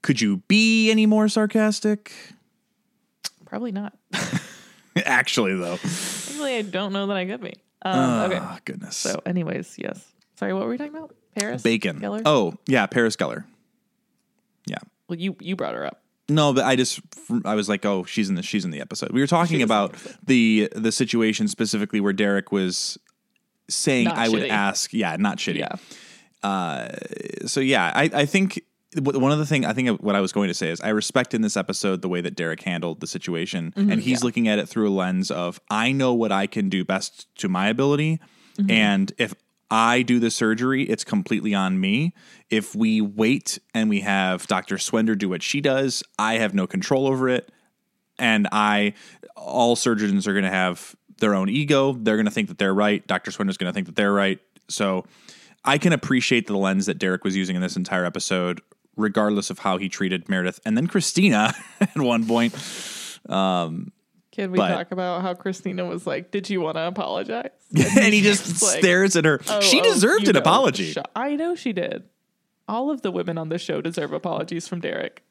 [0.02, 2.12] Could you be any more sarcastic?
[3.46, 3.96] Probably not.
[5.06, 5.74] Actually though.
[5.82, 8.40] Actually i don't know that i could be um, okay.
[8.40, 8.96] oh goodness.
[8.96, 10.04] So anyways yes.
[10.36, 11.14] Sorry what were we talking about?
[11.36, 11.62] Paris?
[11.62, 12.00] Bacon.
[12.00, 12.22] Geller?
[12.24, 13.44] oh yeah paris geller.
[14.66, 14.78] Yeah.
[15.08, 16.02] Well you you brought her up.
[16.28, 17.00] No but i just
[17.44, 19.10] i was like oh she's in the she's in the episode.
[19.10, 22.98] We were talking is in the about the the situation specifically where derek was
[23.68, 25.58] saying Not i would ask yeah not shitty.
[25.58, 25.76] Yeah.
[26.44, 26.88] Uh,
[27.46, 28.60] so yeah, I, I think
[29.00, 30.90] one of the thing I think uh, what I was going to say is I
[30.90, 33.90] respect in this episode the way that Derek handled the situation, mm-hmm.
[33.90, 36.84] and he's looking at it through a lens of I know what I can do
[36.84, 38.20] best to my ability,
[38.58, 38.70] mm-hmm.
[38.70, 39.34] and if
[39.70, 42.14] I do the surgery, it's completely on me.
[42.50, 44.76] If we wait and we have Dr.
[44.76, 47.50] Swender do what she does, I have no control over it
[48.18, 48.94] and I
[49.36, 51.92] all surgeons are going to have their own ego.
[51.92, 53.06] They're going to think that they're right.
[53.06, 53.30] Dr.
[53.30, 54.38] Swinder's going to think that they're right.
[54.68, 55.04] So
[55.64, 58.60] I can appreciate the lens that Derek was using in this entire episode,
[58.96, 62.54] regardless of how he treated Meredith and then Cristina at one point.
[63.28, 63.92] Um,
[64.32, 68.12] can we But- talk about how cristina was like did you want to apologize and
[68.12, 69.40] he just like, stares at her.
[69.48, 70.92] Oh, she oh, deserved you an know, apology.
[70.92, 72.04] sh- I know she did.
[72.66, 75.22] All of the women on this show deserve apologies from Derek.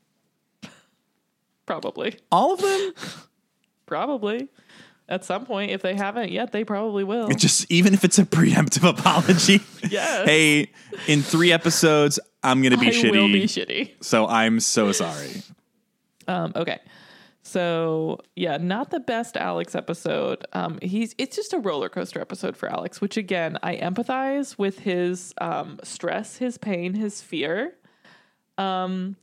[1.66, 2.18] Probably.
[2.32, 2.94] All of them?
[3.86, 4.50] Probably.
[5.10, 7.28] At some point, if they haven't yet, they probably will.
[7.30, 9.62] Just even if it's a preemptive apology.
[9.90, 10.26] Yes.
[10.26, 10.72] Hey,
[11.08, 13.12] in three episodes, I'm gonna be I shitty.
[13.12, 13.92] will be shitty.
[14.02, 15.44] so I'm so sorry.
[16.28, 16.80] Um, okay.
[17.46, 20.46] So yeah, not the best Alex episode.
[20.54, 24.80] Um, he's it's just a roller coaster episode for Alex, which again I empathize with
[24.80, 27.76] his um, stress, his pain, his fear.
[28.58, 29.18] Um,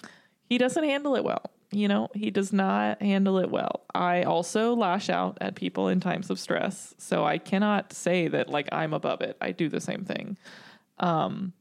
[0.45, 1.51] he doesn't handle it well.
[1.73, 3.83] You know, he does not handle it well.
[3.95, 8.49] I also lash out at people in times of stress, so I cannot say that
[8.49, 9.37] like I'm above it.
[9.41, 10.37] I do the same thing.
[10.99, 11.53] Um,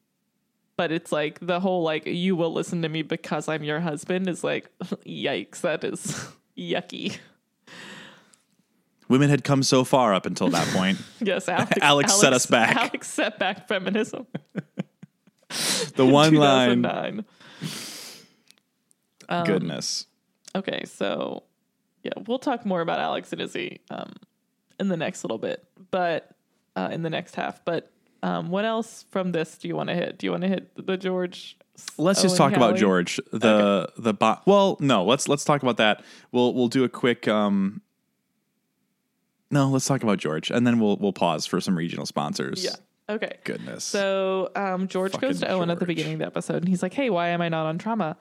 [0.77, 4.29] but it's like the whole like you will listen to me because I'm your husband
[4.29, 4.69] is like
[5.05, 7.17] yikes that is yucky.
[9.09, 10.99] Women had come so far up until that point.
[11.19, 12.77] Yes, Alex, Alex set us back.
[12.77, 14.25] Alex set back feminism.
[15.95, 17.25] The one line.
[19.29, 19.39] 2009.
[19.39, 20.05] Um, Goodness.
[20.55, 21.43] Okay, so
[22.03, 24.13] yeah, we'll talk more about Alex and Izzie um,
[24.79, 26.31] in the next little bit, but
[26.75, 27.63] uh, in the next half.
[27.65, 27.91] But
[28.23, 30.17] um, what else from this do you want to hit?
[30.17, 31.57] Do you want to hit the George?
[31.97, 33.19] Let's just talk about George.
[33.31, 36.03] The the bo- well, no, let's let's talk about that.
[36.31, 37.81] We'll we'll do a quick um
[39.49, 42.65] No, let's talk about George and then we'll we'll pause for some regional sponsors.
[42.65, 42.75] Yeah.
[43.09, 43.37] Okay.
[43.43, 43.83] Goodness.
[43.83, 45.87] So um, George goes Fucking to Owen at the George.
[45.87, 48.15] beginning of the episode, and he's like, "Hey, why am I not on trauma?"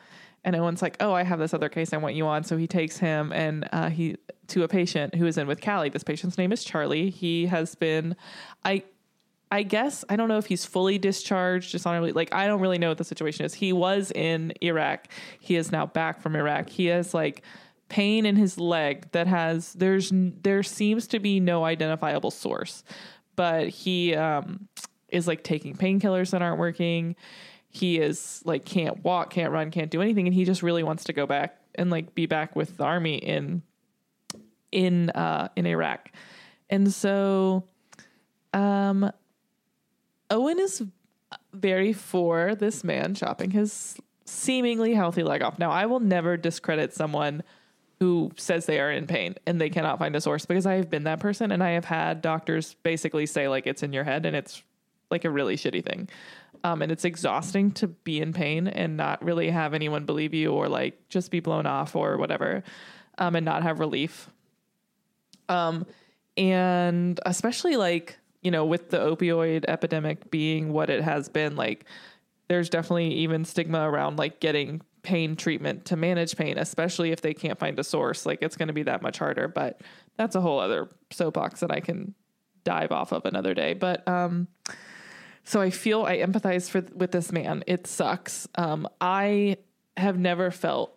[0.44, 2.66] And Owen's like, "Oh, I have this other case I want you on." So he
[2.66, 4.16] takes him and uh, he
[4.48, 5.90] to a patient who is in with Callie.
[5.90, 7.10] This patient's name is Charlie.
[7.10, 8.16] He has been,
[8.64, 8.82] I,
[9.50, 12.12] I guess I don't know if he's fully discharged, dishonorably.
[12.12, 13.52] Like I don't really know what the situation is.
[13.54, 15.08] He was in Iraq.
[15.38, 16.70] He is now back from Iraq.
[16.70, 17.42] He has like
[17.90, 22.84] pain in his leg that has there's there seems to be no identifiable source
[23.38, 24.68] but he um
[25.08, 27.14] is like taking painkillers that aren't working
[27.70, 31.04] he is like can't walk can't run can't do anything and he just really wants
[31.04, 33.62] to go back and like be back with the army in
[34.72, 36.10] in uh in Iraq
[36.68, 37.62] and so
[38.52, 39.08] um
[40.30, 40.82] Owen is
[41.54, 45.58] very for this man chopping his seemingly healthy leg off.
[45.58, 47.42] Now, I will never discredit someone
[48.00, 50.88] who says they are in pain and they cannot find a source because I have
[50.88, 54.24] been that person and I have had doctors basically say like it's in your head
[54.24, 54.62] and it's
[55.10, 56.08] like a really shitty thing.
[56.64, 60.52] Um, and it's exhausting to be in pain and not really have anyone believe you
[60.52, 62.62] or like just be blown off or whatever
[63.18, 64.28] um, and not have relief.
[65.48, 65.86] Um,
[66.36, 71.84] and especially like, you know, with the opioid epidemic being what it has been, like,
[72.48, 77.34] there's definitely even stigma around like getting pain treatment to manage pain, especially if they
[77.34, 78.26] can't find a source.
[78.26, 79.48] Like, it's going to be that much harder.
[79.48, 79.80] But
[80.16, 82.14] that's a whole other soapbox that I can
[82.64, 83.74] dive off of another day.
[83.74, 84.48] But, um,
[85.44, 87.64] so I feel I empathize for with this man.
[87.66, 88.46] It sucks.
[88.56, 89.56] Um, I
[89.96, 90.94] have never felt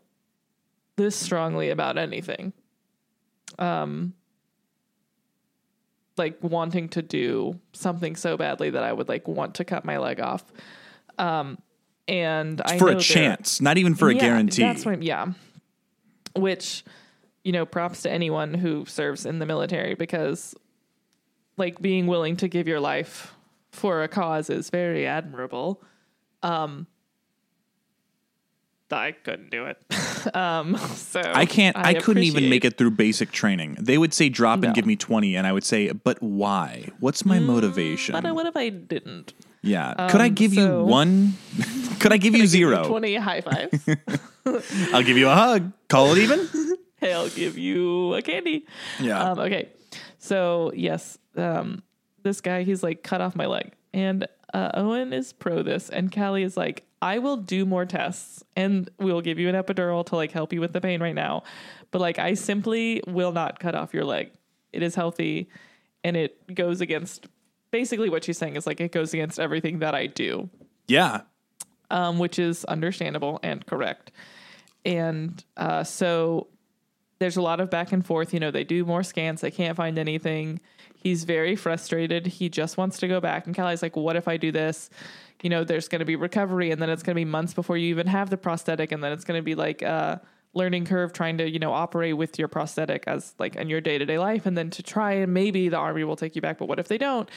[0.97, 2.51] this strongly about anything.
[3.57, 4.13] Um,
[6.17, 9.97] like wanting to do something so badly that I would like want to cut my
[9.97, 10.43] leg off.
[11.17, 11.57] Um,
[12.07, 14.63] and I for a chance, not even for a yeah, guarantee.
[14.63, 15.27] That's what, yeah.
[16.35, 16.83] Which,
[17.43, 20.55] you know, props to anyone who serves in the military because,
[21.57, 23.33] like, being willing to give your life
[23.71, 25.81] for a cause is very admirable.
[26.43, 26.87] Um,
[28.91, 29.77] I couldn't do it.
[30.35, 31.77] um, so I can't.
[31.77, 33.77] I, couldn't even make it through basic training.
[33.79, 34.67] They would say drop No.
[34.67, 36.89] and give me twenty, and I would say, but why?
[36.99, 38.13] What's my motivation?
[38.13, 39.33] But what if I didn't?
[39.61, 40.07] Yeah.
[40.09, 41.33] Could I um, give you one?
[41.99, 42.87] Could I give you zero?
[42.87, 43.87] Twenty high fives.
[44.93, 45.71] I'll give you a hug.
[45.87, 46.47] Call it even.
[46.97, 48.65] hey, I'll give you a candy.
[48.99, 49.31] Yeah.
[49.31, 49.69] Um, okay.
[50.17, 51.83] So yes, um,
[52.23, 56.11] this guy he's like cut off my leg, and uh, Owen is pro this, and
[56.11, 60.15] Callie is like, I will do more tests, and we'll give you an epidural to
[60.15, 61.43] like help you with the pain right now,
[61.91, 64.31] but like I simply will not cut off your leg.
[64.73, 65.49] It is healthy,
[66.03, 67.27] and it goes against
[67.71, 70.49] basically what she's saying is like it goes against everything that I do
[70.87, 71.21] yeah.
[71.89, 74.11] um, which is understandable and correct.
[74.85, 76.47] And uh, so
[77.19, 78.33] there's a lot of back and forth.
[78.33, 80.59] You know, they do more scans, they can't find anything.
[80.95, 82.27] He's very frustrated.
[82.27, 83.47] He just wants to go back.
[83.47, 84.89] And Callie's like, what if I do this?
[85.41, 87.75] You know, there's going to be recovery, and then it's going to be months before
[87.75, 90.21] you even have the prosthetic, and then it's going to be like a
[90.53, 93.97] learning curve trying to, you know, operate with your prosthetic as like in your day
[93.97, 96.57] to day life, and then to try and maybe the army will take you back,
[96.57, 97.29] but what if they don't?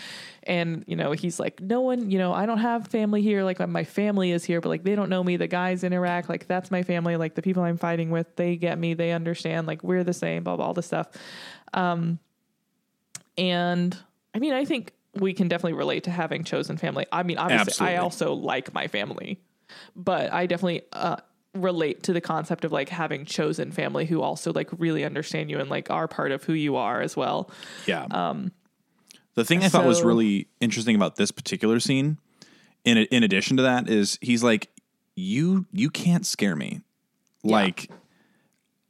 [0.43, 3.45] And you know, he's like, no one, you know, I don't have family here.
[3.45, 5.37] Like my family is here, but like they don't know me.
[5.37, 7.17] The guys in Iraq, like that's my family.
[7.17, 8.95] Like the people I'm fighting with, they get me.
[8.95, 9.67] They understand.
[9.67, 10.43] Like we're the same.
[10.43, 11.09] Blah blah all this stuff.
[11.73, 12.19] Um,
[13.39, 13.97] and
[14.35, 17.07] I mean, I think we can definitely relate to having chosen family.
[17.13, 17.97] I mean, obviously, Absolutely.
[17.97, 19.41] I also like my family,
[19.95, 21.17] but I definitely uh,
[21.55, 25.59] relate to the concept of like having chosen family who also like really understand you
[25.61, 27.51] and like are part of who you are as well.
[27.87, 28.07] Yeah.
[28.11, 28.53] Um,
[29.35, 32.19] the thing I thought was really interesting about this particular scene,
[32.85, 34.71] in in addition to that, is he's like,
[35.17, 36.81] you you can't scare me.
[37.43, 37.91] Like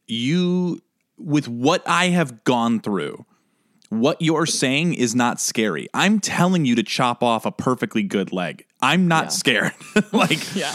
[0.07, 0.81] you
[1.16, 3.24] with what I have gone through,
[3.88, 5.88] what you're saying is not scary.
[5.94, 8.64] I'm telling you to chop off a perfectly good leg.
[8.83, 9.29] I'm not Yeah.
[9.29, 9.72] scared.
[10.12, 10.74] like Yeah.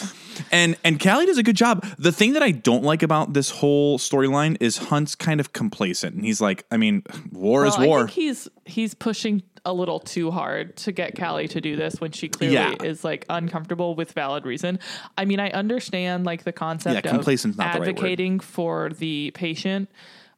[0.52, 1.86] And and Callie does a good job.
[1.98, 6.16] The thing that I don't like about this whole storyline is Hunt's kind of complacent,
[6.16, 8.00] and he's like, I mean, war is Well, I war.
[8.00, 12.12] think he's he's pushing a little too hard to get Callie to do this when
[12.12, 12.76] she clearly Yeah.
[12.82, 14.80] is like uncomfortable with valid reason.
[15.18, 19.32] I mean, I understand like the concept Yeah, of not the right advocating for the
[19.36, 19.90] patient.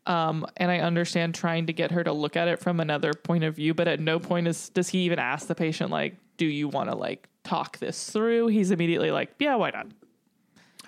[0.08, 3.44] Um, and I understand trying to get her to look at it from another point
[3.44, 6.48] of view, but at no point is does he even ask the patient like, "Do
[6.48, 9.86] you want to like talk this through?" He's immediately like, "Yeah, why not?"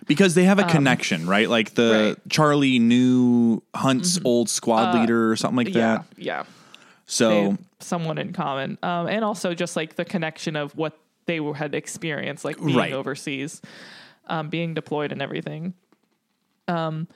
[0.07, 1.49] Because they have a connection, right?
[1.49, 2.11] Like the Um, right.
[2.17, 2.29] Mm-hmm.
[2.29, 6.05] Charlie knew Hunt's old squad leader or something like Uh, Yeah, that.
[6.17, 6.43] yeah.
[7.05, 11.53] So someone in common, um, and also just like the connection of what they were,
[11.53, 12.93] had experienced, like being Right.
[12.93, 13.61] overseas,
[14.27, 15.73] um, being deployed, and everything.
[16.67, 17.07] Um,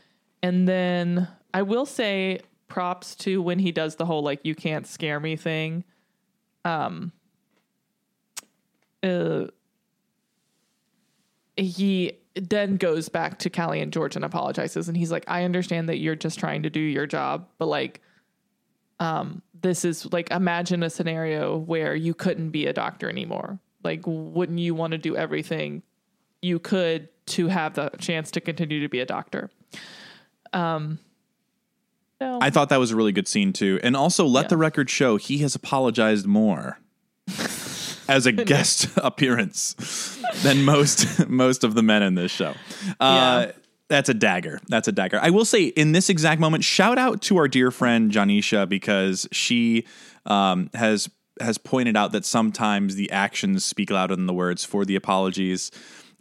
[0.43, 4.86] and then I will say props to when he does the whole like "you can't
[4.86, 5.84] scare me" thing.
[6.65, 7.13] Um,
[9.04, 9.45] uh,
[11.58, 15.89] he then goes back to Callie and George and apologizes, and he's like, "I understand
[15.89, 18.02] that you're just trying to do your job, but like."
[19.00, 23.60] um, this is like imagine a scenario where you couldn't be a doctor anymore.
[23.84, 25.84] Like, wouldn't you want to do everything
[26.41, 29.52] you could to have the chance to continue to be a doctor?
[30.52, 30.98] Um,
[32.20, 33.80] no, I thought that was a really good scene too.
[33.84, 34.48] And also let Yeah.
[34.48, 36.80] the record show he has apologized more
[38.08, 39.76] as a guest appearance
[40.43, 42.54] than most most of the men in this show.
[43.00, 43.52] Uh, Yeah.
[43.89, 44.60] That's a dagger.
[44.67, 45.17] That's a dagger.
[45.22, 49.30] I will say in this exact moment, shout out to our dear friend Janisha because
[49.32, 49.86] she
[50.26, 54.84] um, has has pointed out that sometimes the actions speak louder than the words for
[54.84, 55.72] the apologies.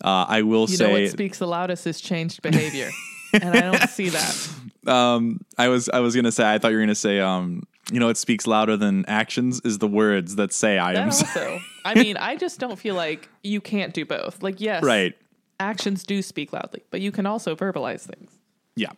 [0.04, 2.90] Uh, I will you say know what speaks the loudest is changed behavior,
[3.32, 4.48] and I don't see that.
[4.86, 8.00] um, I was I was gonna say I thought you were gonna say um, you
[8.00, 11.52] know it speaks louder than actions is the words that say I am That sorry.
[11.54, 14.42] also, I mean, I just don't feel like you can't do both.
[14.42, 15.14] Like, yes, right.
[15.60, 18.32] actions do speak loudly, but you can also verbalize things.
[18.74, 18.90] Yeah.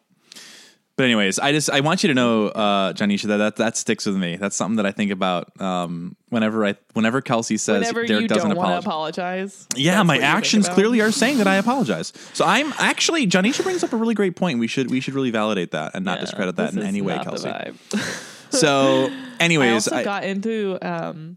[0.96, 4.04] But anyways, I just I want you to know, uh, Janisha, that, that that sticks
[4.04, 4.34] with me.
[4.34, 8.26] That's something that I think about um, whenever I whenever Kelcey says Whenever Derek you
[8.26, 8.84] doesn't don't apologize.
[8.84, 12.12] apologize, Yeah, my what you think actions clearly are saying that I apologize.
[12.32, 14.58] So I'm actually Janisha brings up a really great point.
[14.58, 17.14] We should we should really validate that and not Yeah, discredit that in any way,
[17.18, 17.76] Kelcey.
[18.50, 21.36] So, I also I- got into um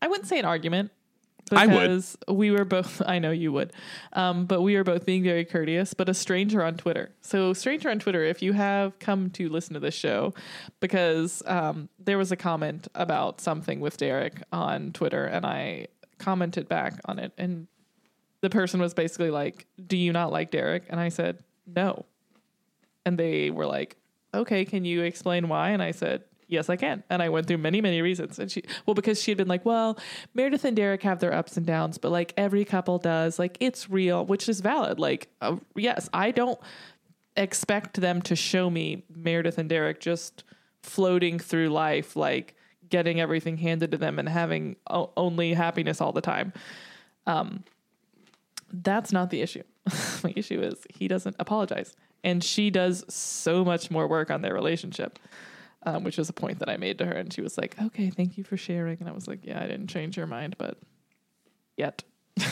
[0.00, 0.90] I wouldn't say an argument
[1.50, 1.72] I would.
[1.74, 3.72] because we were both I know you would.
[4.14, 7.10] Um but we were both being very courteous, but a stranger on Twitter.
[7.20, 10.32] So stranger on Twitter, if you have come to listen to this show
[10.80, 15.86] because um there was a comment about something with Derek on Twitter and I
[16.18, 17.66] commented back on it and
[18.40, 22.06] the person was basically like, "Do you not like Derek?" And I said, "No."
[23.06, 23.96] And they were like,
[24.34, 27.58] "Okay, can you explain why?" And I said, "Yes, I can." And I went through
[27.58, 28.38] many, many reasons.
[28.38, 29.98] And she, well, because she had been like, "Well,
[30.34, 33.38] Meredith and Derek have their ups and downs, but like every couple does.
[33.38, 34.98] Like it's real, which is valid.
[34.98, 36.60] Like, uh, yes, I don't
[37.36, 40.44] expect them to show me Meredith and Derek just
[40.82, 42.54] floating through life, like
[42.90, 46.52] getting everything handed to them and having o- only happiness all the time."
[47.26, 47.64] Um,
[48.72, 49.62] that's not the issue.
[50.24, 54.54] My issue is he doesn't apologize, and she does so much more work on their
[54.54, 55.18] relationship,
[55.84, 58.10] um, which was a point that I made to her, and she was like, "Okay,
[58.10, 60.78] thank you for sharing." And I was like, "Yeah, I didn't change your mind, but
[61.76, 62.02] yet."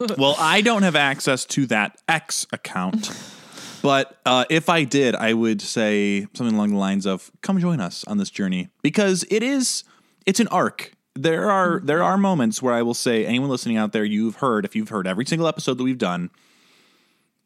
[0.00, 3.10] well, I don't have access to that X account.
[3.82, 7.80] But uh, if I did, I would say something along the lines of "Come join
[7.80, 9.84] us on this journey," because it is
[10.26, 10.92] it's an arc.
[11.14, 14.64] There are there are moments where I will say, anyone listening out there, you've heard
[14.64, 16.30] if you've heard every single episode that we've done.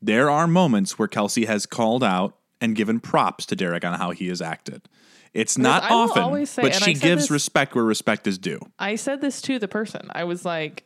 [0.00, 4.12] There are moments where Kelcey has called out and given props to Derek on how
[4.12, 4.88] he has acted.
[5.34, 8.60] It's not often, say- but she gives this- respect where respect is due.
[8.78, 10.08] I said this to the person.
[10.14, 10.84] I was like,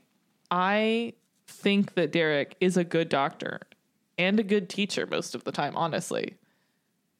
[0.51, 1.13] I
[1.47, 3.61] think that Derek is a good doctor
[4.19, 6.35] and a good teacher most of the time, honestly.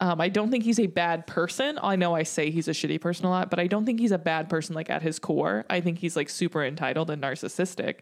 [0.01, 1.79] Um, I don't think he's a bad person.
[1.83, 4.13] I know I say he's a shitty person a lot, but I don't think he's
[4.13, 5.65] a bad person like at his core.
[5.69, 7.97] I think he's like super entitled and narcissistic.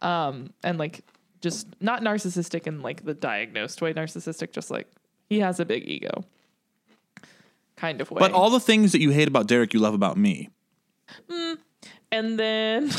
[0.00, 1.00] Um, and like
[1.40, 4.86] just not narcissistic in like the diagnosed way, narcissistic, just like
[5.30, 6.24] he has a big ego
[7.76, 8.18] kind of way.
[8.18, 10.50] But all the things that you hate about Derek, you love about me.
[11.30, 11.56] Mm,
[12.12, 12.90] and then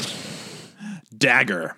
[1.18, 1.76] Dagger.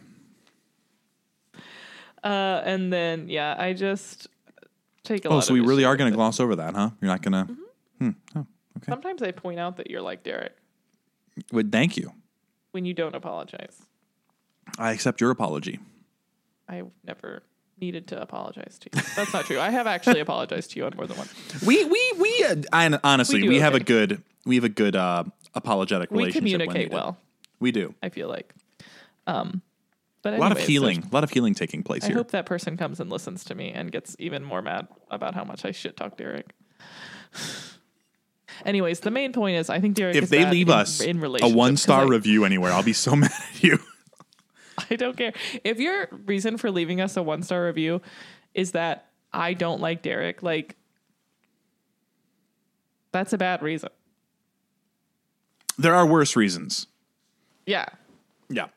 [2.24, 4.28] Uh, and then yeah, I just
[5.04, 6.92] take a Oh, so we really are going to gloss over that, huh?
[7.02, 7.52] You're not going to.
[7.52, 8.10] Mm-hmm.
[8.10, 8.48] Hmm, oh,
[8.88, 10.56] Sometimes I point out that you're like Derek
[11.52, 12.14] Well, thank you.
[12.72, 13.82] when you don't apologize.
[14.78, 15.80] I accept your apology.
[16.70, 17.44] I never
[17.84, 19.02] needed to apologize to you.
[19.16, 19.60] That's not true.
[19.60, 21.34] I have actually apologized to you on more than once.
[21.66, 24.96] We we we uh, I, honestly We we, have a good we have a good
[24.96, 25.24] uh,
[25.54, 26.44] apologetic We relationship.
[26.60, 27.18] when communicate well.
[27.60, 27.94] We do.
[28.02, 28.54] I feel like.
[29.28, 29.62] Um,
[30.22, 31.04] but A lot of anyways, healing.
[31.12, 32.16] a lot of healing taking place I here.
[32.16, 35.36] I hope that person comes and listens to me and gets even more mad about
[35.36, 36.52] how much I shit talk Derek.
[38.66, 40.16] Anyways, the main point is I think Derek.
[40.16, 43.32] if they leave in, us in a one star review anywhere, I'll be so mad
[43.32, 43.80] at you.
[44.90, 45.34] I don't care.
[45.64, 48.02] If your reason for leaving us a one star review
[48.54, 50.76] is that I don't like Derek, like
[53.12, 53.90] that's a bad reason.
[55.78, 56.88] there are worse reasons.
[57.66, 57.86] Yeah.
[58.50, 58.68] Yeah.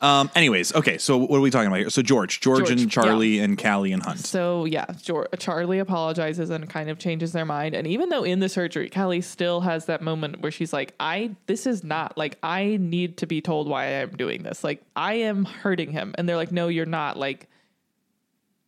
[0.00, 0.98] Um, anyways, okay.
[0.98, 1.90] So what are we talking about here?
[1.90, 4.20] So George, George, George, and Charlie and Callie and Hunt.
[4.20, 7.74] So yeah, Jor- Charlie apologizes and kind of changes their mind.
[7.74, 11.36] And even though in the surgery, Callie still has that moment where she's like, "I
[11.46, 14.62] this is not like I need to be told why I'm doing this.
[14.62, 17.48] Like I am hurting him." And they're like, "No, you're not." Like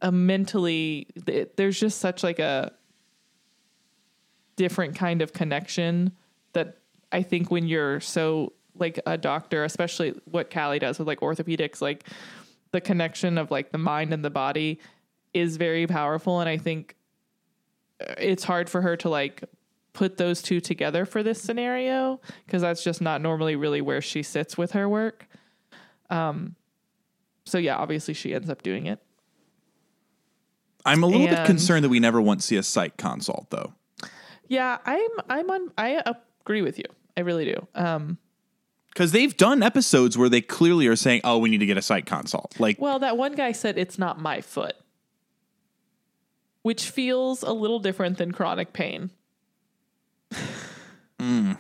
[0.03, 2.73] a mentally, th- there's just such like a
[4.57, 6.13] different kind of connection
[6.53, 6.79] that
[7.13, 11.81] I think when you're so like a doctor, especially what Callie does with like orthopedics,
[11.81, 12.09] like
[12.73, 14.81] the connection of like the mind and the body
[15.35, 16.41] is very powerful.
[16.41, 16.97] And I think
[18.01, 19.45] uh, it's hard for her to like
[19.93, 24.23] put those two together for this scenario because that's just not normally really where she
[24.23, 25.27] sits with her work.
[26.09, 26.57] Um,
[27.45, 29.01] so yeah, obviously she ends up doing it.
[30.85, 33.75] I'm a little bit concerned that we never once see a psych consult, though.
[34.49, 36.03] Yeah, I'm I'm on I
[36.41, 36.85] agree with you.
[37.17, 37.69] I really do.
[37.75, 38.19] Um
[39.01, 41.83] Because they've done episodes where they clearly are saying, "Oh, we need to get a
[41.83, 44.77] psych consult." Like, Well, that one guy said it's not my foot,
[46.61, 49.11] which feels a little different than chronic pain.
[51.19, 51.53] Hmm.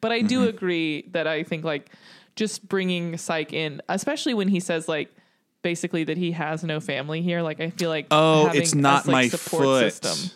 [0.00, 0.48] But I do mm-hmm.
[0.48, 1.90] agree that I think like
[2.34, 5.14] just bringing psych in, especially when he says like
[5.60, 7.42] basically that he has no family here.
[7.42, 10.30] Like I feel like "Oh, having it's not us, like, my support foot." system.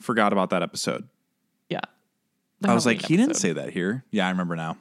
[0.00, 1.08] Forgot about that episode.
[1.68, 1.80] Yeah,
[2.64, 4.04] I was like, Halloween he didn't say that here.
[4.10, 4.76] Yeah, I remember now.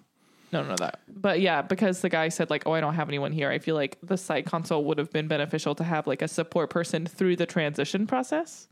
[0.61, 0.99] No, no, that.
[1.07, 3.75] But yeah, because the guy said like, "Oh, I don't have anyone here." I feel
[3.75, 7.35] like the psych consult would have been beneficial to have like a support person through
[7.35, 8.67] the transition process.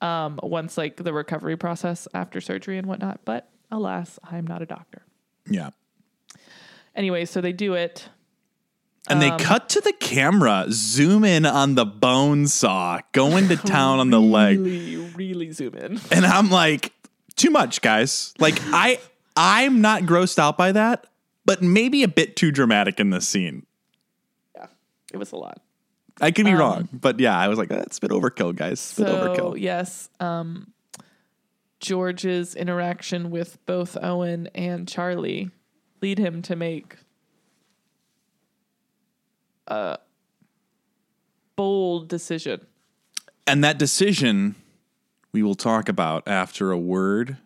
[0.00, 3.20] Um, once like the recovery process after surgery and whatnot.
[3.24, 5.02] But alas, I'm not a doctor.
[5.48, 5.70] Yeah.
[6.96, 8.08] Anyway, so they do it.
[9.08, 13.56] And they Um, cut to the camera, zoom in on the bone saw, going to
[13.76, 14.60] town on the leg.
[14.60, 16.00] Really, really zoom in.
[16.12, 16.92] And I'm like,
[17.36, 18.32] too much, guys.
[18.38, 19.00] Like I
[19.36, 21.06] I'm not grossed out by that,
[21.44, 23.66] but maybe a bit too dramatic in this scene.
[24.54, 24.66] Yeah,
[25.12, 25.60] it was a lot.
[26.20, 28.94] I could be wrong, but yeah, I was like, that's a bit overkill, guys.
[28.94, 29.60] Bit Um, So overkill.
[29.60, 30.72] yes, um,
[31.80, 35.50] George's interaction with both Owen and Charlie
[36.02, 36.96] lead him to make
[39.66, 39.98] a
[41.56, 42.66] bold decision.
[43.46, 44.54] And that decision
[45.32, 47.38] we will talk about after a word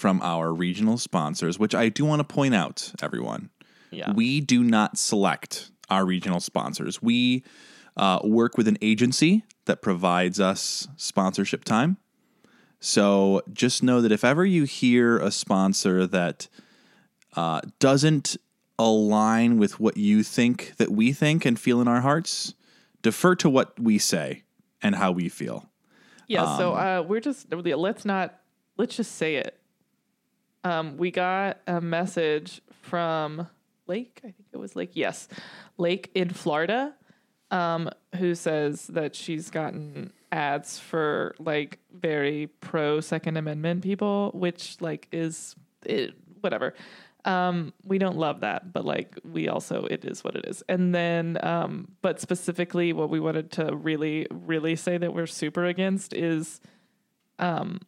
[0.00, 3.50] from our regional sponsors, which I do want to point out, everyone.
[3.90, 4.12] Yeah.
[4.14, 7.02] We do not select our regional sponsors.
[7.02, 7.44] We
[7.98, 11.98] uh, work with an agency that provides us sponsorship time.
[12.78, 16.48] So just know that if ever you hear a sponsor that
[17.36, 18.38] uh, doesn't
[18.78, 22.54] align with what you think that we think and feel in our hearts,
[23.02, 24.44] defer to what we say
[24.80, 25.68] and how we feel.
[26.26, 28.40] Yeah, so uh, we're just let's not
[28.78, 29.59] let's just say it.
[30.64, 33.48] Um, we got a message from
[33.86, 34.20] Lake.
[34.20, 34.90] I think it was Lake.
[34.94, 35.28] Yes,
[35.78, 36.94] Lake in Florida,
[37.50, 44.76] um, who says that she's gotten ads for like very pro Second Amendment people, which
[44.80, 46.74] like is it, whatever.
[47.24, 50.62] Um, we don't love that, but like we also it is what it is.
[50.68, 55.64] And then, um, but specifically, what we wanted to really, really say that we're super
[55.66, 56.60] against is,
[57.38, 57.80] um,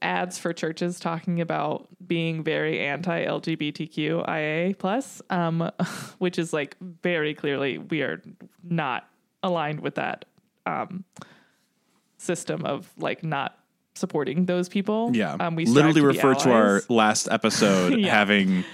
[0.00, 5.70] ads for churches talking about being very anti LGBTQIA plus, um,
[6.18, 8.22] which is like very clearly we are
[8.62, 9.08] not
[9.42, 10.24] aligned with that
[10.66, 11.04] um,
[12.18, 13.58] system of like not
[13.94, 15.10] supporting those people.
[15.14, 15.36] Yeah.
[15.40, 18.10] um, we literally to refer to our last episode Yeah.
[18.10, 18.64] having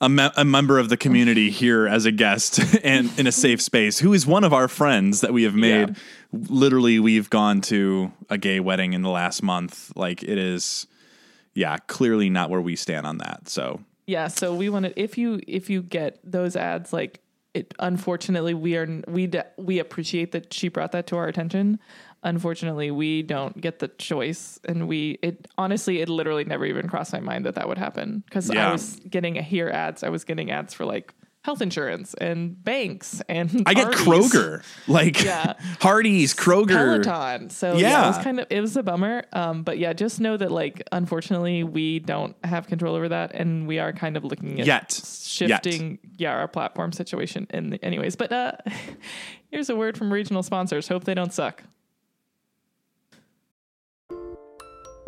[0.00, 3.60] a, me- a member of the community here as a guest and in a safe
[3.60, 5.90] space who is one of our friends that we have made.
[5.90, 5.94] Yeah.
[6.32, 9.92] Literally, we've gone to a gay wedding in the last month.
[9.96, 10.86] Like it is,
[11.54, 13.48] yeah, clearly not where we stand on that.
[13.48, 17.20] So Yeah, so we wanted if you if you get those ads like
[17.54, 21.80] it unfortunately we are we we appreciate that she brought that to our attention.
[22.22, 27.12] Unfortunately, we don't get the choice and we it honestly it literally never even crossed
[27.12, 28.68] my mind that that would happen cuz Yeah.
[28.68, 30.02] I was getting here ads.
[30.02, 31.14] I was getting ads for like
[31.44, 35.54] health insurance and banks and I get Kroger, like Yeah.
[35.80, 37.02] Hardee's, Kroger.
[37.02, 37.50] Peloton.
[37.50, 38.04] So yeah.
[38.04, 39.22] it was kind of it was a bummer.
[39.32, 43.66] Um, but yeah, just know that like unfortunately we don't have control over that, and
[43.68, 44.92] we are kind of looking at Yet.
[44.92, 47.46] shifting yeah our platform situation.
[47.50, 48.52] In the, anyways, but uh,
[49.50, 50.88] here's a word from regional sponsors.
[50.88, 51.62] Hope they don't suck.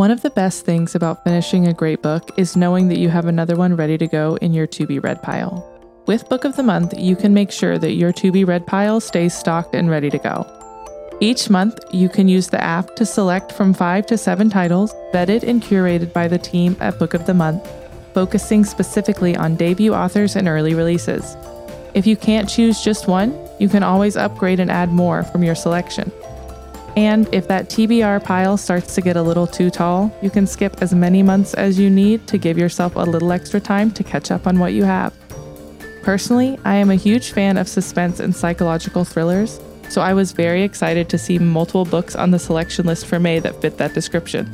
[0.00, 3.26] One of the best things about finishing a great book is knowing that you have
[3.26, 5.62] another one ready to go in your to be read pile.
[6.06, 9.00] With Book of the Month, you can make sure that your to be read pile
[9.00, 10.46] stays stocked and ready to go.
[11.20, 15.42] Each month, you can use the app to select from five to seven titles vetted
[15.42, 17.70] and curated by the team at Book of the Month,
[18.14, 21.36] focusing specifically on debut authors and early releases.
[21.92, 25.54] If you can't choose just one, you can always upgrade and add more from your
[25.54, 26.10] selection.
[26.96, 30.82] And if that TBR pile starts to get a little too tall, you can skip
[30.82, 34.30] as many months as you need to give yourself a little extra time to catch
[34.30, 35.14] up on what you have.
[36.02, 40.62] Personally, I am a huge fan of suspense and psychological thrillers, so I was very
[40.62, 44.52] excited to see multiple books on the selection list for May that fit that description.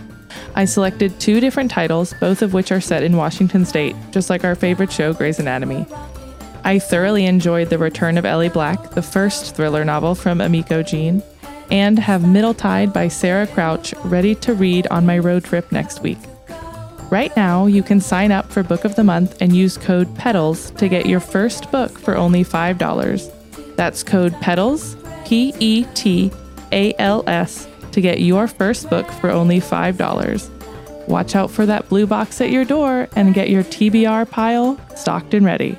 [0.55, 4.45] I selected two different titles, both of which are set in Washington state, just like
[4.45, 5.87] our favorite show, Grey's Anatomy.
[6.65, 11.23] I thoroughly enjoyed The Return of Ellie Black, the first thriller novel from Emiko Jean,
[11.71, 16.03] and have Middle Tide by Sarah Crouch ready to read on my road trip next
[16.03, 16.19] week.
[17.11, 20.77] Right now, you can sign up for Book of the Month and use code PETALS
[20.77, 23.77] to get your first book for only $5.
[23.77, 26.33] That's code PETALS, P E T
[26.73, 30.51] A L S, to get your first book for only $5.
[31.07, 35.33] Watch out for that blue box at your door and get your TBR pile stocked
[35.33, 35.79] and ready.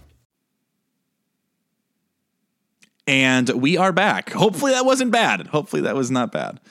[3.11, 4.29] And we are back.
[4.31, 5.47] Hopefully that wasn't bad.
[5.47, 6.61] Hopefully that was not bad.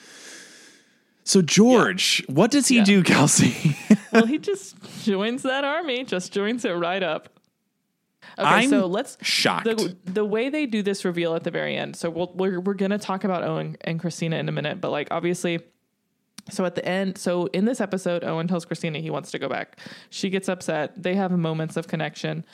[1.23, 2.83] So George, what does he Yeah.
[2.83, 3.75] do, Kelcey?
[4.11, 7.29] well, he just joins that army, just joins it right up.
[8.39, 9.65] Okay, I'm so let's shocked.
[9.65, 11.95] The, the way they do this reveal at the very end.
[11.95, 15.09] So we'll, we're we're gonna talk about Owen and Cristina in a minute, but like
[15.11, 15.59] obviously,
[16.49, 19.47] so at the end, so in this episode, Owen tells Cristina he wants to go
[19.47, 19.77] back.
[20.09, 21.01] She gets upset.
[21.03, 22.45] They have moments of connection.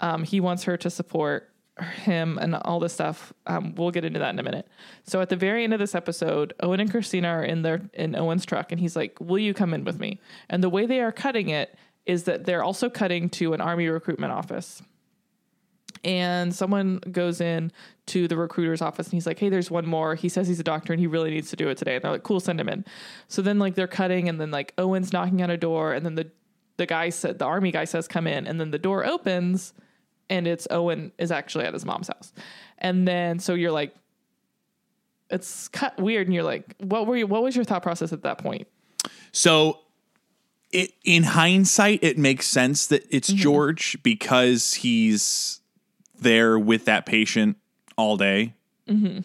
[0.00, 1.50] Um, he wants her to support
[1.80, 3.32] him and all this stuff.
[3.46, 4.68] Um, we'll get into that in a minute.
[5.04, 8.14] So at the very end of this episode, Owen and Cristina are in their in
[8.14, 11.00] Owen's truck, and he's like, "Will you come in with me?" And the way they
[11.00, 14.82] are cutting it is that they're also cutting to an army recruitment office
[16.04, 17.72] and someone goes in
[18.06, 20.64] to the recruiter's office and he's like, "Hey, there's one more." He says he's a
[20.64, 21.94] doctor and he really needs to do it today.
[21.94, 22.84] And they're like, "Cool, send him in."
[23.28, 26.14] So then like they're cutting and then like Owen's knocking on a door and then
[26.14, 26.30] the
[26.76, 29.72] the guy said the army guy says come in and then the door opens
[30.30, 32.32] and it's Owen is actually at his mom's house.
[32.78, 33.94] And then so you're like
[35.30, 38.22] it's cut weird and you're like, "What were you what was your thought process at
[38.22, 38.68] that point?"
[39.32, 39.80] So,
[40.70, 43.38] it, in hindsight, it makes sense that it's Mm-hmm.
[43.38, 45.60] George because he's
[46.18, 47.56] there with that patient
[47.96, 48.54] all day.
[48.88, 49.20] Mm-hmm.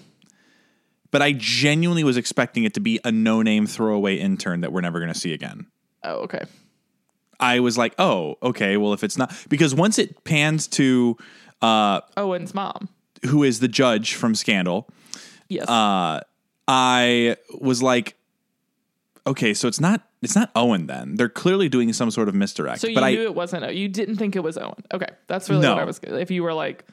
[1.12, 5.00] But I genuinely was expecting it to be a no-name throwaway intern that we're never
[5.00, 5.66] going to see again.
[6.04, 6.44] Oh, okay.
[7.40, 8.78] I was like, oh, okay.
[8.78, 11.18] Well, if it's not because once it pans to
[11.62, 12.90] uh, Owen's mom.
[13.26, 14.88] who is the judge from Scandal,
[15.48, 15.68] Yes.
[15.70, 16.22] uh,
[16.68, 18.16] I was like,
[19.26, 21.16] okay, so it's not it's not Owen then.
[21.16, 22.82] They're clearly doing some sort of misdirect.
[22.82, 23.64] So you but I knew it wasn't.
[23.64, 23.76] Owen.
[23.78, 24.84] You didn't think it was Owen.
[24.94, 25.74] Okay, that's really No.
[25.76, 26.00] what I was.
[26.04, 26.86] If you were like,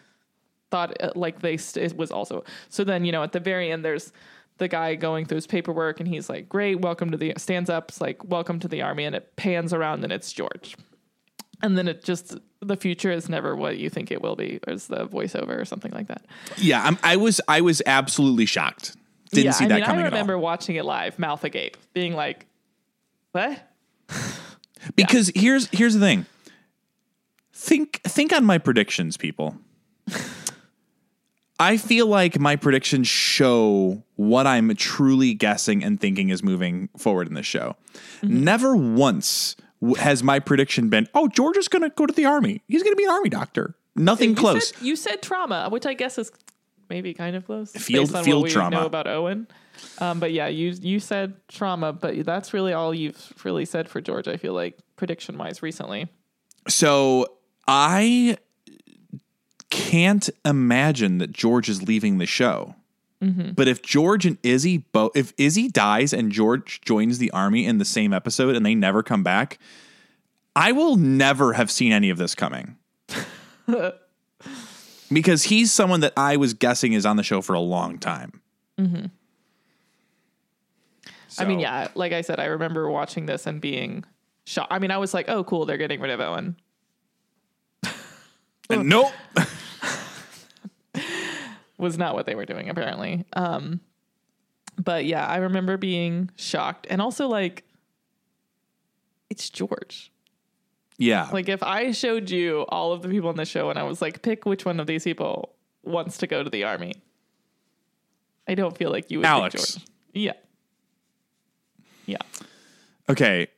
[0.71, 2.45] thought uh, like they st- it was also.
[2.69, 4.13] So then you know at the very end there's
[4.59, 7.91] the guy going through his paperwork and he's like, "Great, welcome to the." Stands up,
[7.91, 10.77] it's like, "Welcome to the army," and it pans around and it's George.
[11.63, 14.75] And then it just the future is never what you think it will be, or
[14.75, 16.25] is the voiceover or something like that.
[16.59, 18.97] yeah, I'm, I was I was absolutely shocked.
[19.33, 20.19] Didn't yeah, see I that mean, coming I at all.
[20.19, 22.47] remember watching it live, mouth agape, being like,
[23.33, 23.59] "What?"
[24.95, 26.27] Because here's here's the thing.
[27.53, 29.57] Think think on my predictions, people.
[31.59, 37.29] I feel like my predictions show what I'm truly guessing and thinking is moving forward
[37.29, 37.77] in this show.
[38.23, 38.45] Mm-hmm.
[38.45, 39.57] Never once
[39.99, 42.63] has my prediction been, "Oh, George is going to go to the army.
[42.69, 44.69] He's going to be an army doctor." Nothing You close.
[44.69, 46.31] Said, you said trauma, which I guess is
[46.91, 47.73] maybe kind of close.
[47.73, 48.77] Field- based on field what we trauma.
[48.77, 49.49] know about Owen.
[49.99, 54.01] Um, but yeah, you you said trauma, but that's really all you've really said for
[54.01, 54.29] George.
[54.29, 56.09] I feel like prediction wise recently.
[56.69, 57.27] So
[57.69, 58.39] I
[59.77, 62.75] can't imagine that George is leaving the show.
[63.55, 67.79] But if George and Izzie both, if Izzie dies and George joins the army in
[67.79, 69.59] the same episode and they never come back,
[70.55, 72.77] I will never have seen any of this coming.
[75.13, 78.41] because he's someone that I was guessing is on the show for a long time.
[78.79, 79.07] mm-hmm
[81.39, 84.05] I mean, yeah, like I said, I remember watching this and being
[84.47, 84.73] shocked.
[84.73, 86.57] I mean, I was like, oh, cool, they're getting rid of Owen.
[88.69, 89.13] And nope.
[91.79, 93.25] Was not what they were doing, apparently.
[93.35, 93.81] Um,
[94.83, 96.87] but yeah, I remember being shocked.
[96.89, 97.65] And also, like,
[99.31, 100.13] it's George.
[100.99, 101.29] Yeah.
[101.33, 104.01] Like, if I showed you all of the people in the show and I was
[104.01, 106.95] like, pick which one of these people wants to go to the army,
[108.49, 109.75] I don't feel like you would pick Alex.
[109.75, 109.85] George.
[110.15, 110.33] Yeah.
[112.07, 112.19] Yeah.
[113.09, 113.49] okay.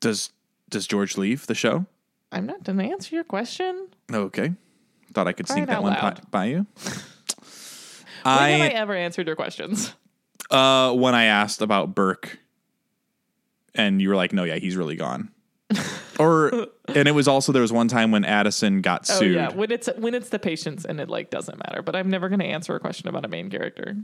[0.00, 0.30] Does
[0.70, 1.84] does George leave the show?
[2.32, 3.88] I'm not going to answer your question.
[4.10, 4.52] Okay.
[5.12, 6.66] Thought I could sneak that one by, by you.
[8.24, 9.94] When have I I ever answered your questions?
[10.50, 12.38] uh when I asked about Burke
[13.74, 15.30] and you were like, "No, yeah, he's really gone."
[16.18, 19.34] or and it was also there was one time when Addison got Oh sued.
[19.36, 21.82] yeah, when it's when it's the patients and it like doesn't matter.
[21.82, 23.96] But I'm never going to answer a question about a main character.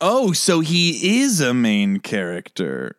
[0.00, 2.96] Oh, so he is a main character.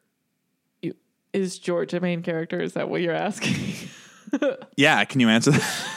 [0.84, 0.93] You,
[1.34, 2.61] is George a main character?
[2.61, 3.55] Is that what you're asking?
[4.78, 5.88] Yeah, can you answer that?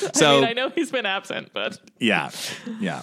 [0.14, 2.30] so I mean, I know he's been absent, but yeah,
[2.80, 3.02] yeah.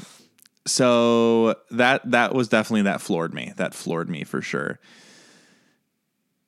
[0.65, 3.53] So that that was definitely that floored me.
[3.57, 4.79] That floored me for sure.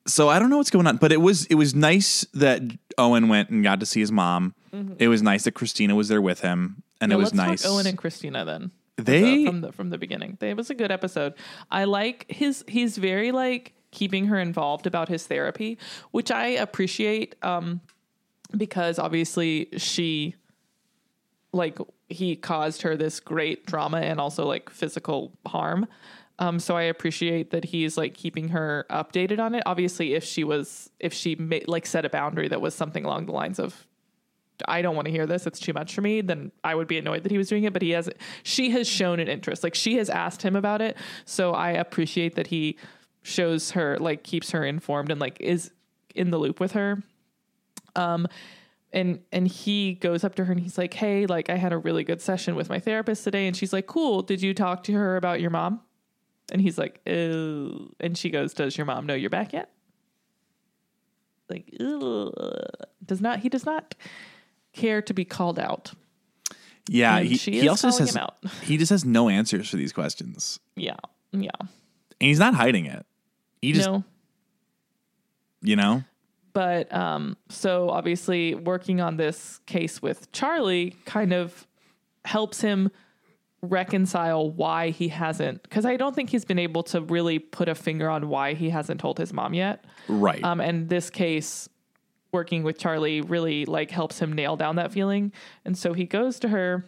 [0.06, 2.62] So I don't know what's going on, but it was it was nice that
[2.98, 4.54] Owen went and got to see his mom.
[4.98, 7.66] It was nice that Cristina was there with him, and no, it was nice.
[7.66, 8.70] Owen and Cristina then.
[8.96, 10.36] They- from the from the beginning.
[10.40, 11.34] They, It was a good episode.
[11.70, 12.64] I like his.
[12.68, 15.78] He's very like keeping her involved about his therapy,
[16.12, 17.34] which I appreciate.
[17.42, 17.80] Um,
[18.56, 20.34] because obviously she,
[21.52, 21.78] like,
[22.08, 25.86] he caused her this great drama and also like physical harm.
[26.38, 29.62] Um, so I appreciate that he's like keeping her updated on it.
[29.66, 33.26] Obviously, if she was, if she ma- like set a boundary that was something along
[33.26, 33.86] the lines of
[34.66, 35.46] I don't want to hear this.
[35.46, 36.20] It's too much for me.
[36.20, 37.72] Then I would be annoyed that he was doing it.
[37.72, 38.10] But he has,
[38.42, 39.62] she has shown an interest.
[39.62, 40.96] Like she has asked him about it.
[41.24, 42.76] So I appreciate that he
[43.22, 45.70] shows her, like keeps her informed and like is
[46.14, 47.02] in the loop with her.
[47.96, 48.26] Um,
[48.92, 51.78] and and he goes up to her and he's like, "Hey, like I had a
[51.78, 54.22] really good session with my therapist today." And she's like, "Cool.
[54.22, 55.80] Did you talk to her about your mom?"
[56.52, 59.70] And he's like, "Oh." And she goes, "Does your mom know you're back yet?"
[61.48, 61.66] Like,
[63.04, 63.94] does not he does not
[64.72, 65.92] care to be called out.
[66.88, 68.36] yeah, And he, he also just calling has out.
[68.62, 70.94] he just has no answers for these questions, Yeah,
[71.32, 71.50] yeah.
[71.60, 71.68] and
[72.20, 73.04] he's not hiding it.
[73.60, 74.04] He just no,
[75.60, 76.04] you know
[76.52, 81.66] but um, so obviously working on this case with Charlie kind of
[82.24, 82.90] helps him
[83.62, 87.74] reconcile why he hasn't because I don't think he's been able to really put a
[87.74, 89.84] finger on why he hasn't told his mom yet.
[90.08, 90.42] right.
[90.42, 91.68] Um, and this case,
[92.32, 95.32] working with Charlie really like helps him nail down that feeling.
[95.64, 96.86] And so he goes to her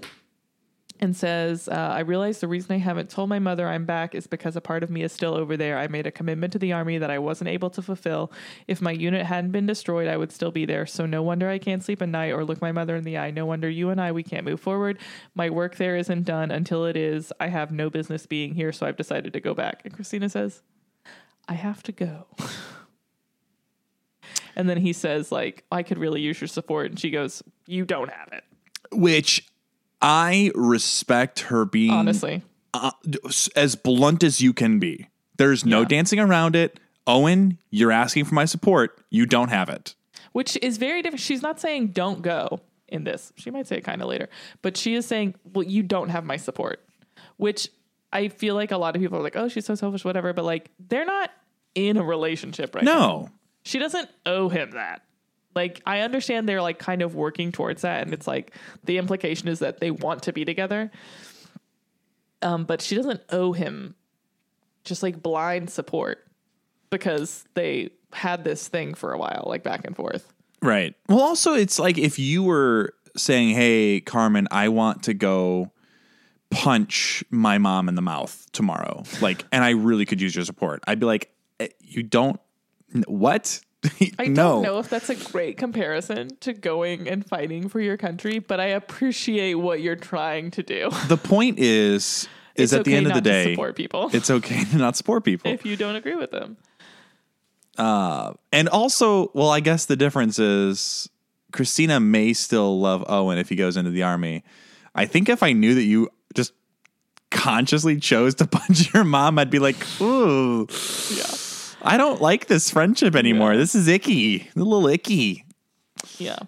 [1.03, 4.29] and says, uh, "I realize the reason I haven't told my mother I'm back is
[4.29, 5.77] because a part of me is still over there.
[5.77, 8.31] I made a commitment to the army that I wasn't able to fulfill.
[8.69, 10.87] If my unit hadn't been destroyed, I would still be there.
[10.87, 13.33] So no wonder I can't sleep at night or look my mother in the eye.
[13.33, 14.99] No wonder you and I we can't move forward.
[15.35, 17.33] My work there isn't done until it is.
[17.41, 20.63] I have no business being here, so I've decided to go back." And Cristina says,
[21.49, 22.27] "I have to go."
[24.55, 26.91] And then he says, like, I could really use your support.
[26.91, 28.45] And she goes, You don't have it.
[28.93, 29.49] Which
[30.03, 32.43] I respect her being Honestly.
[32.75, 32.91] uh,
[33.57, 35.09] as blunt as you can be.
[35.37, 35.89] There's no Yeah.
[35.89, 36.79] dancing around it.
[37.07, 38.99] Owen, you're asking for my support.
[39.11, 39.95] You don't have it.
[40.33, 41.21] Which is very different.
[41.21, 43.33] She's not saying don't go in this.
[43.37, 44.29] She might say it kind of later.
[44.63, 46.85] But she is saying, Well, you don't have my support.
[47.37, 47.69] Which
[48.13, 50.33] I feel like a lot of people are like, Oh, she's so selfish, whatever.
[50.33, 51.31] But like, they're not
[51.75, 52.99] in a relationship right now.
[52.99, 53.31] No.
[53.65, 55.03] She doesn't owe him that.
[55.55, 58.03] Like, I understand they're like kind of working towards that.
[58.03, 58.53] And it's like
[58.85, 60.91] the implication is that they want to be together.
[62.41, 63.95] Um, but she doesn't owe him
[64.85, 66.27] just like blind support
[66.91, 70.33] because they had this thing for a while, like back and forth.
[70.61, 70.95] Right.
[71.09, 75.73] Well, also, it's like if you were saying, "Hey, Carmen, I want to go
[76.51, 80.83] punch my mom in the mouth tomorrow," like, and I really could use your support.
[80.87, 82.41] I'd be like, eh, "You don't
[83.07, 83.61] what?"
[84.19, 84.35] I no.
[84.35, 88.61] don't know if that's a great comparison to going and fighting for your country, but
[88.61, 90.91] I appreciate what you're trying to do.
[91.09, 94.65] The point is, is It's at the end of the day, support people it's okay
[94.71, 95.51] to not support people.
[95.51, 96.57] if you don't agree with them.
[97.79, 101.09] Uh, and also, well, I guess the difference is
[101.53, 104.45] Cristina may still love Owen if he goes into the army.
[104.95, 106.53] I think if I knew that you just
[107.31, 110.69] consciously chose to punch your mom, I'd be like, ooh,
[111.11, 111.25] Yeah.
[111.85, 113.53] I don't like this friendship anymore.
[113.53, 113.59] Yeah.
[113.59, 115.45] This is icky, a little icky.
[116.19, 116.39] Yeah.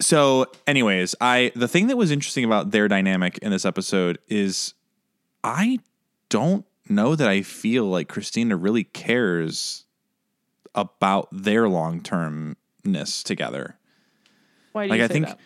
[0.00, 4.74] So, anyways, I the thing that was interesting about their dynamic in this episode is
[5.42, 5.80] I
[6.28, 9.84] don't know that I feel like Cristina really cares
[10.74, 13.76] about their long termness together.
[14.72, 15.40] Why do Like you I say think that?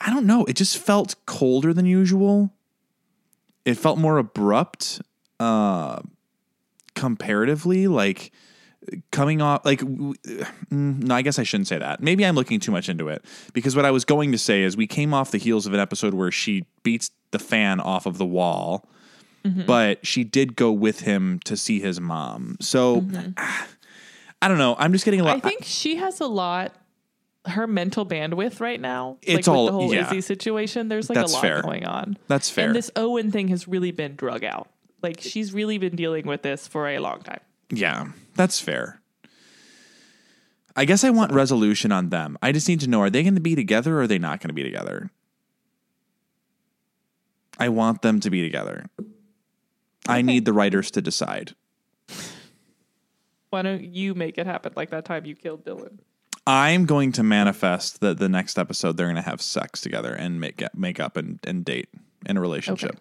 [0.00, 2.52] I don't know, it just felt colder than usual.
[3.64, 5.00] It felt more abrupt
[5.40, 6.00] uh
[6.94, 8.32] comparatively like
[9.12, 10.14] coming off like mm,
[10.70, 13.76] no i guess i shouldn't say that maybe i'm looking too much into it because
[13.76, 16.14] what i was going to say is we came off the heels of an episode
[16.14, 18.88] where she beats the fan off of the wall
[19.66, 23.04] but she did go with him to see his mom so
[24.40, 26.74] i don't know i'm just getting a lot I think she has a lot.
[27.44, 30.06] Her mental bandwidth right now, It's like all- with the whole yeah.
[30.06, 30.86] Izzie situation.
[30.88, 31.60] There's like That's a lot fair.
[31.62, 32.16] going on.
[32.28, 32.66] That's fair.
[32.66, 34.68] And this Owen thing has really been drug out.
[35.02, 37.40] Like she's really been dealing with this for a long time.
[37.70, 39.00] Yeah, that's fair.
[40.74, 42.38] I guess I want resolution on them.
[42.42, 44.40] I just need to know are they going to be together or are they not
[44.40, 45.10] going to be together?
[47.58, 48.86] I want them to be together.
[50.08, 51.54] I need the writers to decide.
[53.50, 55.98] Why don't you make it happen like that time you killed Dylan?
[56.46, 60.40] I'm going to manifest that the next episode they're going to have sex together and
[60.40, 61.88] make make up and, and date
[62.26, 62.98] in a relationship.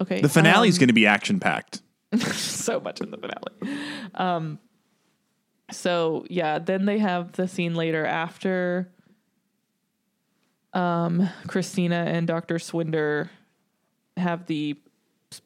[0.00, 0.20] Okay.
[0.20, 1.82] The finale is um, going to be action packed.
[2.32, 3.82] so much in the finale.
[4.14, 4.58] Um,
[5.70, 8.90] so yeah, then they have the scene later after
[10.72, 12.56] um, Cristina and Dr.
[12.56, 13.28] Swinder
[14.16, 14.76] have the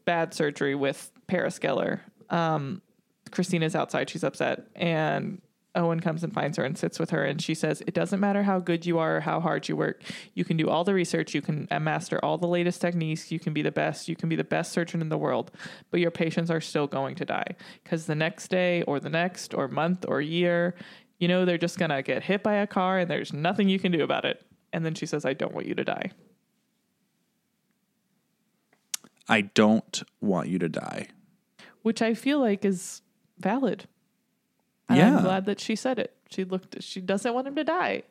[0.05, 2.01] bad surgery with Paris Geller.
[2.31, 2.83] Um,
[3.31, 5.41] Cristina's outside, she's upset, and
[5.75, 8.43] Owen comes and finds her and sits with her, and she says, "It doesn't matter
[8.43, 10.03] how good you are or how hard you work.
[10.35, 13.39] You can do all the research, you can uh, master all the latest techniques, you
[13.39, 15.51] can be the best, you can be the best surgeon in the world,
[15.91, 19.55] but your patients are still going to die because the next day or the next
[19.55, 20.75] or month or year,
[21.19, 23.93] you know, they're just gonna get hit by a car, and there's nothing you can
[23.93, 26.11] do about it." And then she says, "I don't want you to die."
[29.29, 31.09] I don't want you to die.
[31.83, 33.03] which I feel like is
[33.39, 33.87] valid.
[34.89, 35.17] And Yeah.
[35.17, 36.15] I'm glad that she said it.
[36.31, 38.03] She looked she doesn't want him to die.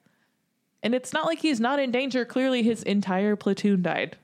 [0.83, 2.25] And it's not like he's not in danger.
[2.25, 4.17] Clearly his entire platoon died.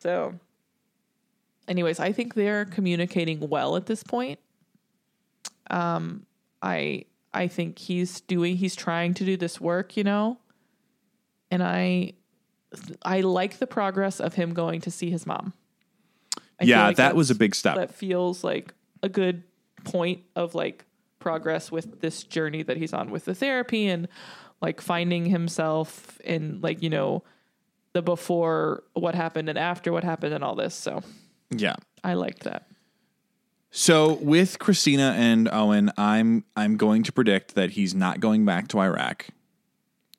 [0.00, 0.34] So
[1.66, 4.38] anyways, I think they're communicating well at this point.
[5.70, 6.26] Um
[6.62, 10.38] I I think he's doing he's trying to do this work, you know?
[11.50, 12.14] And I
[13.02, 15.52] I like the progress of him going to see his mom.
[16.60, 17.76] I yeah, like that was a big step.
[17.76, 19.42] that feels like a good
[19.90, 20.84] point of like
[21.18, 24.08] progress with this journey that he's on with the therapy and
[24.60, 27.22] like finding himself in like you know
[27.92, 31.02] the before what happened and after what happened and all this so
[31.50, 31.76] yeah.
[32.04, 32.68] i liked that
[33.70, 38.68] So with Cristina and Owen, I'm I'm going to predict that he's not going back
[38.68, 39.26] to Iraq.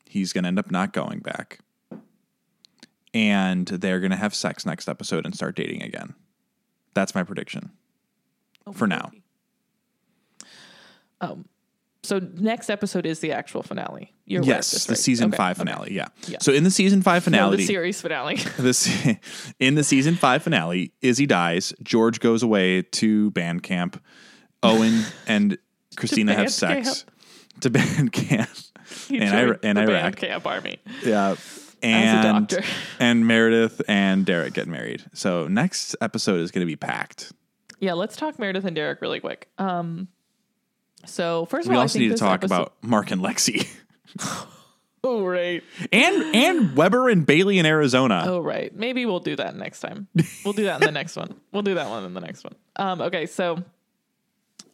[0.05, 1.59] He's going to end up not going back.
[3.11, 6.13] And they're going to have sex next episode and start dating again.
[6.93, 7.71] That's my prediction.
[8.67, 9.11] Oh, For now.
[11.21, 11.45] Um
[12.01, 14.97] so next episode is the actual finale you're right, yes, that's the right.
[14.97, 15.69] season Okay, 5 okay.
[15.71, 16.05] finale, yeah.
[16.27, 16.37] Yeah.
[16.39, 18.87] So in the season 5 No, finale, the series finale this
[19.59, 24.01] in the season 5 finale, Izzie dies, George goes away to band camp.
[24.63, 25.57] Owen and
[25.97, 27.05] Cristina have sex
[27.61, 28.49] to band camp.
[29.07, 30.15] He And I- and Iraq.
[30.15, 31.35] camp army Yeah.
[31.81, 32.63] And
[32.99, 35.03] and Meredith and Derek get married.
[35.13, 37.31] So next episode is going to be packed.
[37.79, 40.07] yeah let's talk meredith and derek really quick um
[41.05, 43.67] so first of We all we also need to talk episode- about Mark and Lexie.
[45.03, 48.23] oh right and and Weber and Bailey in Arizona.
[48.27, 48.75] Oh right.
[48.75, 50.07] Maybe we'll do that next time.
[50.43, 51.35] We'll do that in the next one.
[51.51, 52.55] We'll do that one in the next one.
[52.75, 53.63] Um, okay, so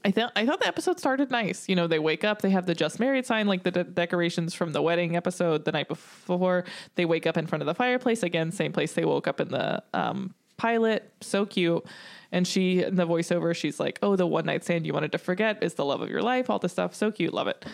[0.04, 1.68] I thought I thought the episode started nice.
[1.70, 4.54] You know, they wake up, they have the just married sign, like the de- decorations
[4.54, 6.64] from the wedding episode the night before.
[6.96, 9.50] They wake up in front of the fireplace again, same place they woke up in
[9.50, 11.12] the um, pilot.
[11.22, 11.86] So cute.
[12.32, 15.18] And she, in the voiceover, she's like, "Oh, the one night stand you wanted to
[15.18, 17.66] forget is the love of your life." All this stuff, so cute, love it.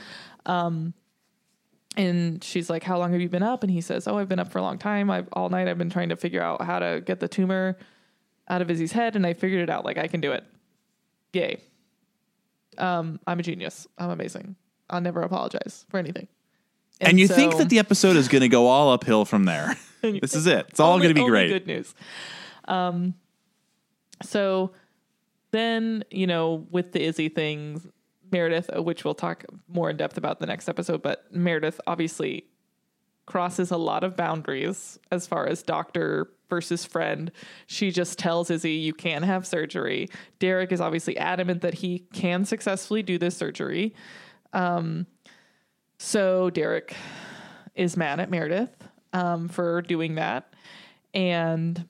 [1.98, 4.40] And she's like, "How long have you been up?" And he says, "Oh, I've been
[4.40, 5.12] up for a long time.
[5.12, 5.68] I've all night.
[5.68, 7.78] I've been trying to figure out how to get the tumor
[8.50, 9.86] out of Izzie's head, and I figured it out.
[9.86, 10.46] Like I can do it.
[11.34, 11.62] Yay!
[12.78, 13.88] Um, I'm a genius.
[13.98, 14.56] I'm amazing.
[14.90, 16.28] I'll never apologize for anything."
[17.02, 19.76] and you think that the episode is going to go all uphill from there.
[20.02, 20.68] this is it.
[20.70, 21.50] It's all going to be great.
[21.50, 21.96] Good news.
[22.66, 23.16] Um,
[24.24, 24.72] so
[25.52, 27.88] then, you know, with the Izzie things,
[28.32, 32.46] Meredith, uh, which we'll talk more in depth about the next episode, but Meredith obviously
[33.26, 37.32] crosses a lot of boundaries as far as doctor versus friend.
[37.68, 40.10] She just tells Izzie, you can't have surgery.
[40.40, 43.96] Derek is obviously adamant that he can successfully do this surgery.
[44.54, 45.08] Um,
[45.98, 46.96] so Derek
[47.76, 48.76] is mad at Meredith
[49.14, 50.54] um, for doing that.
[51.14, 51.88] And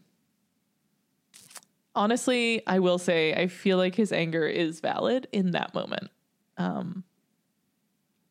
[1.96, 6.10] honestly, I will say I feel like his anger is valid in that moment.
[6.58, 7.04] Um,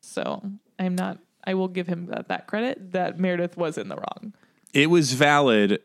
[0.01, 0.41] so
[0.79, 1.19] I'm not.
[1.43, 4.33] I will give him that, that credit that Meredith was in the wrong.
[4.73, 5.81] It was valid.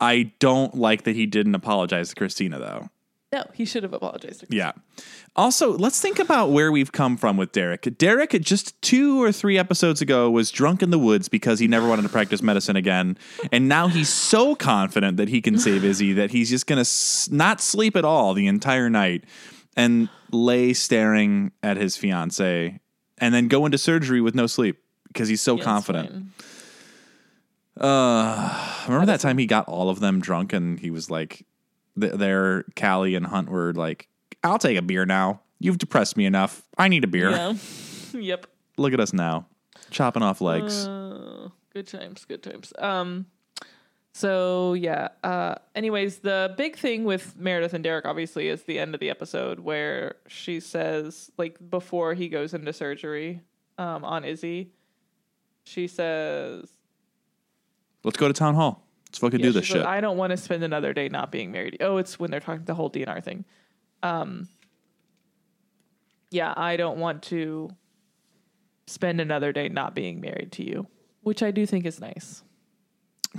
[0.00, 2.90] I don't like that he didn't apologize to Cristina though.
[3.32, 4.44] No, he should have apologized.
[4.48, 4.72] Yeah.
[5.36, 7.96] Also, let's think about where we've come from with Derek.
[7.96, 11.86] Derek, just two or three episodes ago, was drunk in the woods because he never
[11.88, 13.16] wanted to practice medicine again.
[13.52, 16.80] And now he's so confident that he can save Izzie that he's just going to
[16.80, 19.22] s- not sleep at all the entire night
[19.76, 22.80] and lay staring at his fiance
[23.18, 26.10] and then go into surgery with no sleep because he's so Yes, confident.
[26.10, 26.30] fine.
[27.88, 31.46] Uh, remember that time he got all of them drunk and he was like,
[31.98, 34.08] th- there, Callie and Hunt were like,
[34.42, 35.40] I'll take a beer now.
[35.58, 36.62] You've depressed me enough.
[36.78, 37.30] I need a beer.
[37.30, 37.54] Yeah.
[38.14, 38.46] yep.
[38.76, 39.46] Look at us now,
[39.90, 40.86] chopping off legs.
[40.86, 42.72] Uh, good times, good times.
[42.78, 43.26] Um,
[44.12, 45.08] so yeah.
[45.22, 49.10] Uh, anyways, the big thing with Meredith and Derek obviously is the end of the
[49.10, 53.42] episode where she says, like, before he goes into surgery,
[53.78, 54.72] um, on Izzie,
[55.64, 56.68] she says,
[58.02, 58.82] Let's go to town hall.
[59.10, 59.84] Let's fucking yeah, do this shit.
[59.84, 61.78] I don't want to spend another day not being married.
[61.80, 63.44] Oh, it's when they're talking the whole DNR thing.
[64.04, 64.48] Um,
[66.30, 67.70] yeah, I don't want to
[68.86, 70.86] spend another day not being married to you,
[71.22, 72.44] which I do think is nice.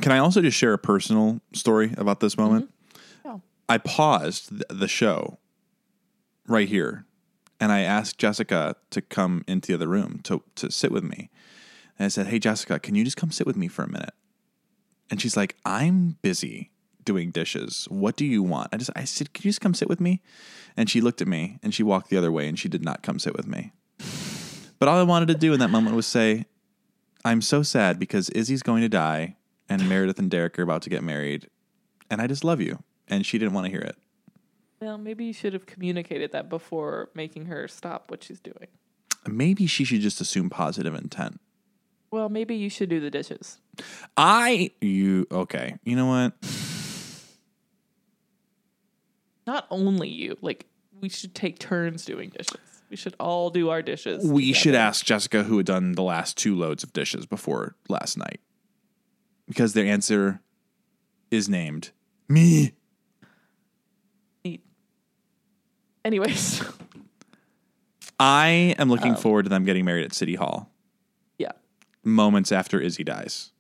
[0.02, 2.70] Can I also just share a personal story about this moment?
[3.24, 3.38] Yeah.
[3.70, 5.40] I paused the show
[6.48, 7.06] right here
[7.62, 11.30] and I asked Jessica to come into the other room to, to sit with me.
[11.98, 14.14] And I said, Hey, Jessica, can you just come sit with me for a minute?
[15.12, 16.72] And she's like, I'm busy
[17.04, 17.86] doing dishes.
[17.90, 18.70] What do you want?
[18.72, 20.22] I just, I said, Can you just come sit with me?
[20.78, 23.04] And she looked at me and she walked the other way and she did not
[23.04, 23.74] come sit with me.
[24.80, 26.46] But all I wanted to do in that moment was say,
[27.24, 29.36] I'm so sad because Izzie's going to die
[29.70, 31.50] and Meredith and Derek are about to get married.
[32.10, 32.82] And I just love you.
[33.08, 33.98] And she didn't want to hear it.
[34.80, 38.68] Well, maybe you should have communicated that before making her stop what she's doing.
[39.28, 41.40] Maybe she should just assume positive intent.
[42.12, 43.58] Well, maybe you should do the dishes.
[44.18, 45.78] I, you, okay.
[45.86, 46.34] You know what?
[49.48, 50.66] Not only you, like
[51.00, 52.58] we should take turns doing dishes.
[52.90, 54.26] We should all do our dishes.
[54.26, 54.60] We together.
[54.60, 58.42] should ask Jessica who had done the last two loads of dishes before last night.
[59.48, 60.42] Because their answer
[61.32, 61.92] is named
[62.28, 62.74] me.
[64.44, 64.62] Neat.
[66.04, 66.62] Anyways,
[68.20, 70.70] I am looking um, forward to them getting married at City Hall
[72.04, 73.52] moments after Izzie dies.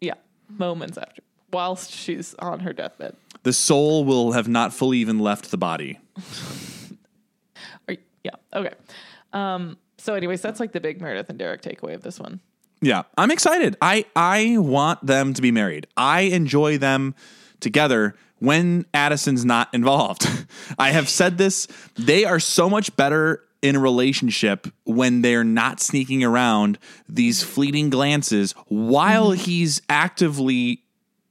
[0.00, 0.14] yeah.
[0.48, 1.22] Moments after,
[1.52, 3.16] whilst she's on her deathbed.
[3.44, 5.98] The soul will have not fully even left the body.
[7.88, 8.34] Or, yeah.
[8.54, 8.72] Okay.
[9.32, 9.78] Um.
[9.98, 12.40] So, anyways, that's like the big Meredith and Derek takeaway of this one.
[12.80, 13.76] Yeah, I'm excited.
[13.80, 15.86] I I want them to be married.
[15.96, 17.14] I enjoy them
[17.60, 20.28] together when Addison's not involved.
[20.78, 21.66] I have said this.
[21.96, 27.88] They are so much better in a relationship when they're not sneaking around these fleeting
[27.88, 29.40] glances while mm-hmm.
[29.42, 30.82] he's actively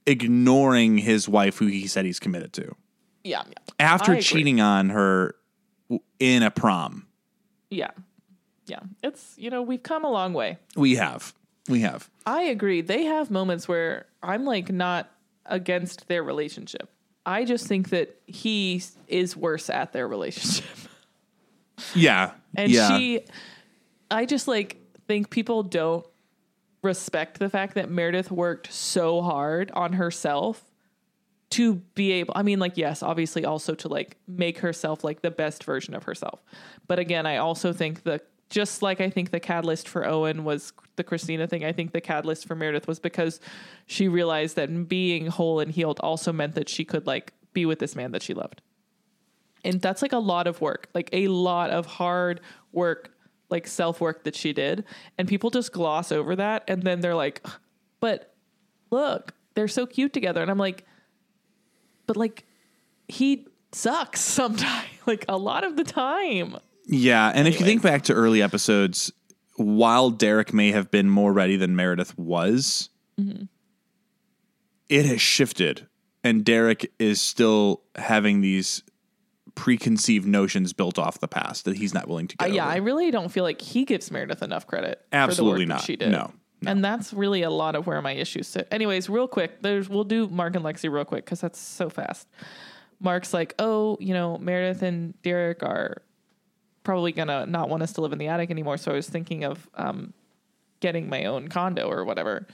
[0.07, 2.75] ignoring his wife who he said he's committed to.
[3.23, 3.43] Yeah.
[3.47, 3.53] Yeah.
[3.79, 4.23] After I agree.
[4.23, 5.35] cheating on her
[6.17, 7.05] in a prom.
[7.69, 7.91] Yeah.
[8.65, 8.79] Yeah.
[9.03, 10.57] It's you know we've come a long way.
[10.75, 11.35] We have.
[11.69, 12.09] We have.
[12.25, 12.81] I agree.
[12.81, 15.11] They have moments where I'm like not
[15.45, 16.89] against their relationship.
[17.27, 20.65] I just think that he is worse at their relationship.
[21.95, 22.31] Yeah.
[22.55, 22.97] And yeah.
[22.97, 23.21] she
[24.11, 26.05] I just like think people don't
[26.81, 30.63] respect the fact that Meredith worked so hard on herself
[31.51, 35.31] to be able I mean like yes, obviously also to like make herself like the
[35.31, 36.41] best version of herself.
[36.87, 40.73] But again, I also think the just like I think the catalyst for Owen was
[40.95, 43.39] the Cristina thing, I think the catalyst for Meredith was because
[43.87, 47.79] she realized that being whole and healed also meant that she could like be with
[47.79, 48.61] this man that she loved
[49.63, 52.41] and that's like a lot of work like a lot of hard
[52.71, 53.11] work
[53.49, 54.83] like self work that she did.
[55.17, 57.45] And people just gloss over that and then they're like
[57.99, 58.33] but
[58.89, 60.41] look they're so cute together.
[60.41, 60.85] And i'm like
[62.07, 62.45] but like
[63.07, 66.57] he sucks sometimes like a lot of the time.
[66.85, 69.11] Yeah, and if you think back to early episodes,
[69.55, 73.43] while Derek may have been more ready than Meredith was, mm-hmm.
[74.89, 75.87] it has shifted,
[76.25, 78.83] and Derek is still having these
[79.55, 82.77] preconceived notions built off the past that he's not willing to Uh, get yeah, I
[82.77, 85.05] really don't feel like he gives Meredith enough credit.
[85.11, 85.85] Absolutely for the work that not.
[85.85, 86.11] She did.
[86.11, 86.31] No,
[86.61, 86.71] no.
[86.71, 88.67] And that's really a lot of where my issues sit.
[88.71, 92.27] Anyways, real quick, there's we'll do Mark and Lexie real quick because that's so fast.
[92.99, 96.01] Mark's like, oh, you know, Meredith and Derek are
[96.83, 98.77] probably gonna not want us to live in the attic anymore.
[98.77, 100.13] So I was thinking of um,
[100.79, 102.47] getting my own condo or whatever.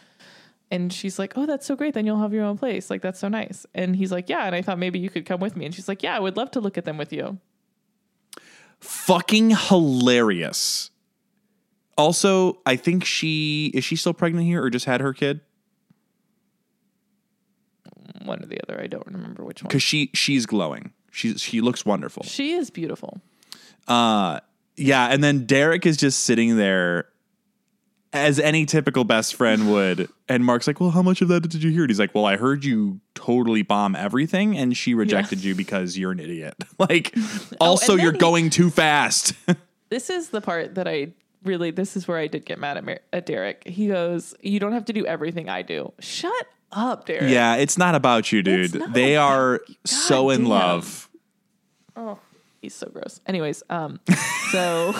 [0.72, 1.94] And she's like, oh, that's so great.
[1.96, 2.90] Then you'll have your own place.
[2.90, 3.66] Like that's so nice.
[3.74, 4.46] And he's like, yeah.
[4.46, 5.66] And I thought maybe you could come with me.
[5.66, 7.40] And she's like, yeah, I would love to look at them with you.
[8.80, 10.92] Fucking hilarious.
[11.98, 15.42] Also, I think she is she still pregnant here or just had her kid?
[18.24, 18.80] One or the other.
[18.80, 19.68] I don't remember which one.
[19.68, 20.94] Because she she's glowing.
[21.12, 22.24] She's she looks wonderful.
[22.24, 23.20] She is beautiful.
[23.88, 24.40] Uh
[24.78, 27.09] yeah, and then Derek is just sitting there
[28.14, 30.10] as any typical best friend would.
[30.28, 31.82] And Mark's like, Well, how much of that did you hear?
[31.84, 35.98] And he's like, Well, I heard you totally bomb everything and she rejected you because
[35.98, 36.56] you're an idiot.
[36.80, 37.16] like
[37.60, 39.34] also and you're he- going too fast.
[39.90, 41.72] This is the part that I really.
[41.72, 43.68] This is where I did get mad at, Mer- at Derek.
[43.68, 46.32] He goes, "You don't have to do everything I do." Shut
[46.72, 47.32] up, Derek.
[47.32, 48.74] yeah, it's not about you, dude.
[48.94, 49.76] They are you.
[49.86, 51.10] so in love.
[51.96, 52.20] Oh,
[52.62, 53.20] he's so gross.
[53.26, 54.00] Anyways, um,
[54.52, 54.94] so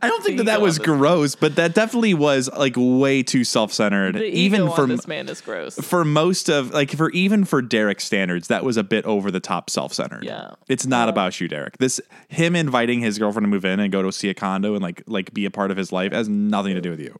[0.00, 4.16] I don't think that that was gross, but that definitely was like way too self-centered.
[4.16, 5.76] even for this man is gross.
[5.76, 9.40] for most of like for even for Derek standards, that was a bit over the
[9.40, 10.24] top self-centered.
[10.24, 10.52] Yeah.
[10.68, 11.78] It's not about you, Derek.
[11.78, 14.82] This him inviting his girlfriend to move in and go to see a condo and
[14.82, 17.18] like like be a part of his life has nothing to do with you.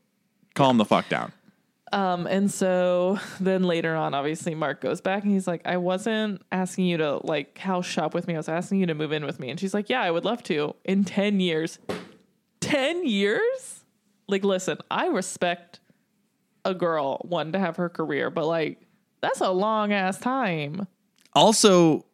[0.54, 1.32] Calm the fuck down.
[1.92, 6.42] Um, and so then later on, obviously, Mark goes back and he's like, I wasn't
[6.50, 8.34] asking you to like house shop with me.
[8.34, 9.48] I was asking you to move in with me.
[9.50, 11.78] And she's like, Yeah, I would love to in 10 years.
[12.64, 13.84] 10 years?
[14.28, 15.80] Like, listen, I respect
[16.64, 18.80] a girl wanting to have her career, but like,
[19.20, 20.86] that's a long ass time.
[21.34, 22.04] Also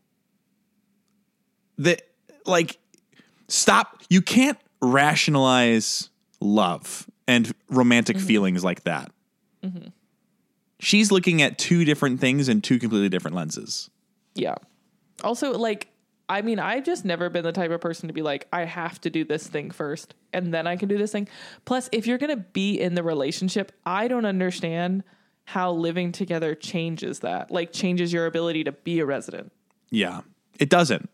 [1.76, 1.98] the
[2.46, 2.78] like
[3.48, 6.09] stop you can't rationalize
[6.40, 8.26] love and romantic Mm-hmm.
[8.26, 9.12] feelings like that.
[10.78, 13.90] She's looking at two different things in two completely different lenses.
[14.34, 14.55] Yeah.
[15.22, 15.88] Also, like,
[16.31, 19.01] I mean, I've just never been the type of person to be like, I have
[19.01, 21.28] to do this thing first and then I can do this thing.
[21.64, 25.03] Plus, if you're going to be in the relationship, I don't understand
[25.43, 29.51] how living together changes that, like, changes your ability to be a resident.
[29.91, 30.20] Yeah.
[30.61, 31.11] It doesn't.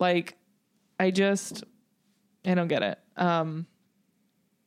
[0.00, 0.36] Like,
[0.98, 1.62] I just,
[2.44, 2.98] I don't get it.
[3.16, 3.68] Um,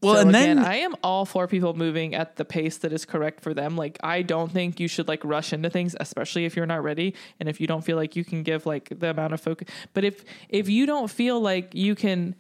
[0.04, 2.94] Well, so and again, then I am all for people moving at the pace that
[2.94, 3.76] is correct for them.
[3.76, 7.16] Like I don't think you should like rush into things, especially if you're not ready
[7.40, 9.68] and if you don't feel like you can give like the amount of focus.
[9.94, 12.36] But if if you don't feel like you can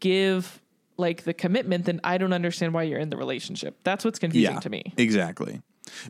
[0.00, 0.60] give
[0.96, 3.78] like the commitment, then I don't understand why you're in the relationship.
[3.84, 4.92] That's what's confusing to me.
[4.96, 5.62] Exactly.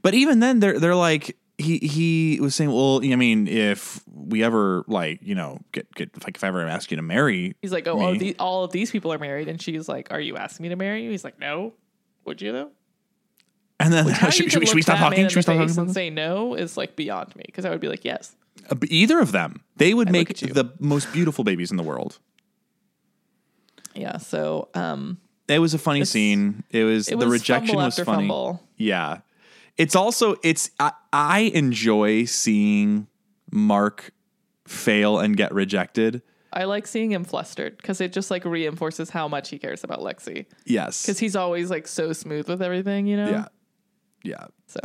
[0.02, 4.42] But even then, they're they're like he he was saying, well, I mean, if we
[4.42, 7.72] ever like you know get get like if I ever ask you to marry, He's
[7.72, 10.36] like, oh, me- the, all of these people are married, and she's like, are you
[10.36, 11.10] asking me to marry you?
[11.10, 11.74] He's like, no.
[12.24, 12.70] Would you though?
[13.80, 15.26] and then How should, should, should we stop talking?
[15.28, 15.78] Should we stop talking?
[15.78, 18.36] and say no is like beyond me because I would be like, yes.
[18.70, 22.18] Uh, Either of them, they would look make the most beautiful babies in the world.
[23.94, 24.18] Yeah.
[24.18, 26.62] So, um, It was a funny scene.
[26.70, 28.28] It was it the was rejection was funny.
[28.28, 28.62] fumble.
[28.76, 29.20] Yeah.
[29.80, 33.06] It's also it's I, I enjoy seeing
[33.50, 34.12] Mark
[34.66, 36.22] fail and get rejected.
[36.52, 40.00] I like seeing him flustered because it just like reinforces how much he cares about
[40.00, 40.46] Lexie.
[40.64, 41.02] Yes.
[41.02, 43.30] Because he's always like so smooth with everything, you know.
[43.30, 43.46] yeah.
[44.24, 44.46] Yeah.
[44.66, 44.80] So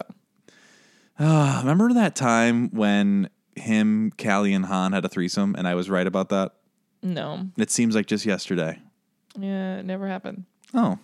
[1.19, 5.89] Uh, remember that time when him, Callie, and Hahn had a threesome, and I was
[5.89, 6.53] right about that?
[7.01, 8.79] no, It seems like just yesterday.
[9.39, 10.45] yeah, it never happened.
[10.73, 10.99] Oh.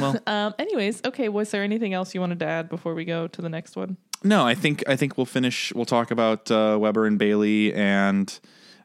[0.00, 0.54] Well, Um.
[0.58, 1.28] Anyways, okay.
[1.28, 3.96] Was there anything else you wanted to add before we go to the next one?
[4.24, 5.72] no, I think I think we'll finish.
[5.74, 8.38] We'll talk about uh, Webber and Bailey and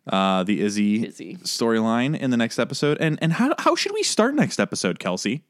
[0.07, 1.35] uh, the Izzie, Izzie.
[1.43, 2.97] storyline in the next episode.
[2.99, 5.41] And and how how should we start next episode, Kelcey?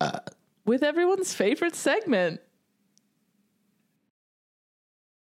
[0.00, 0.18] Uh,
[0.64, 2.40] With everyone's favorite segment.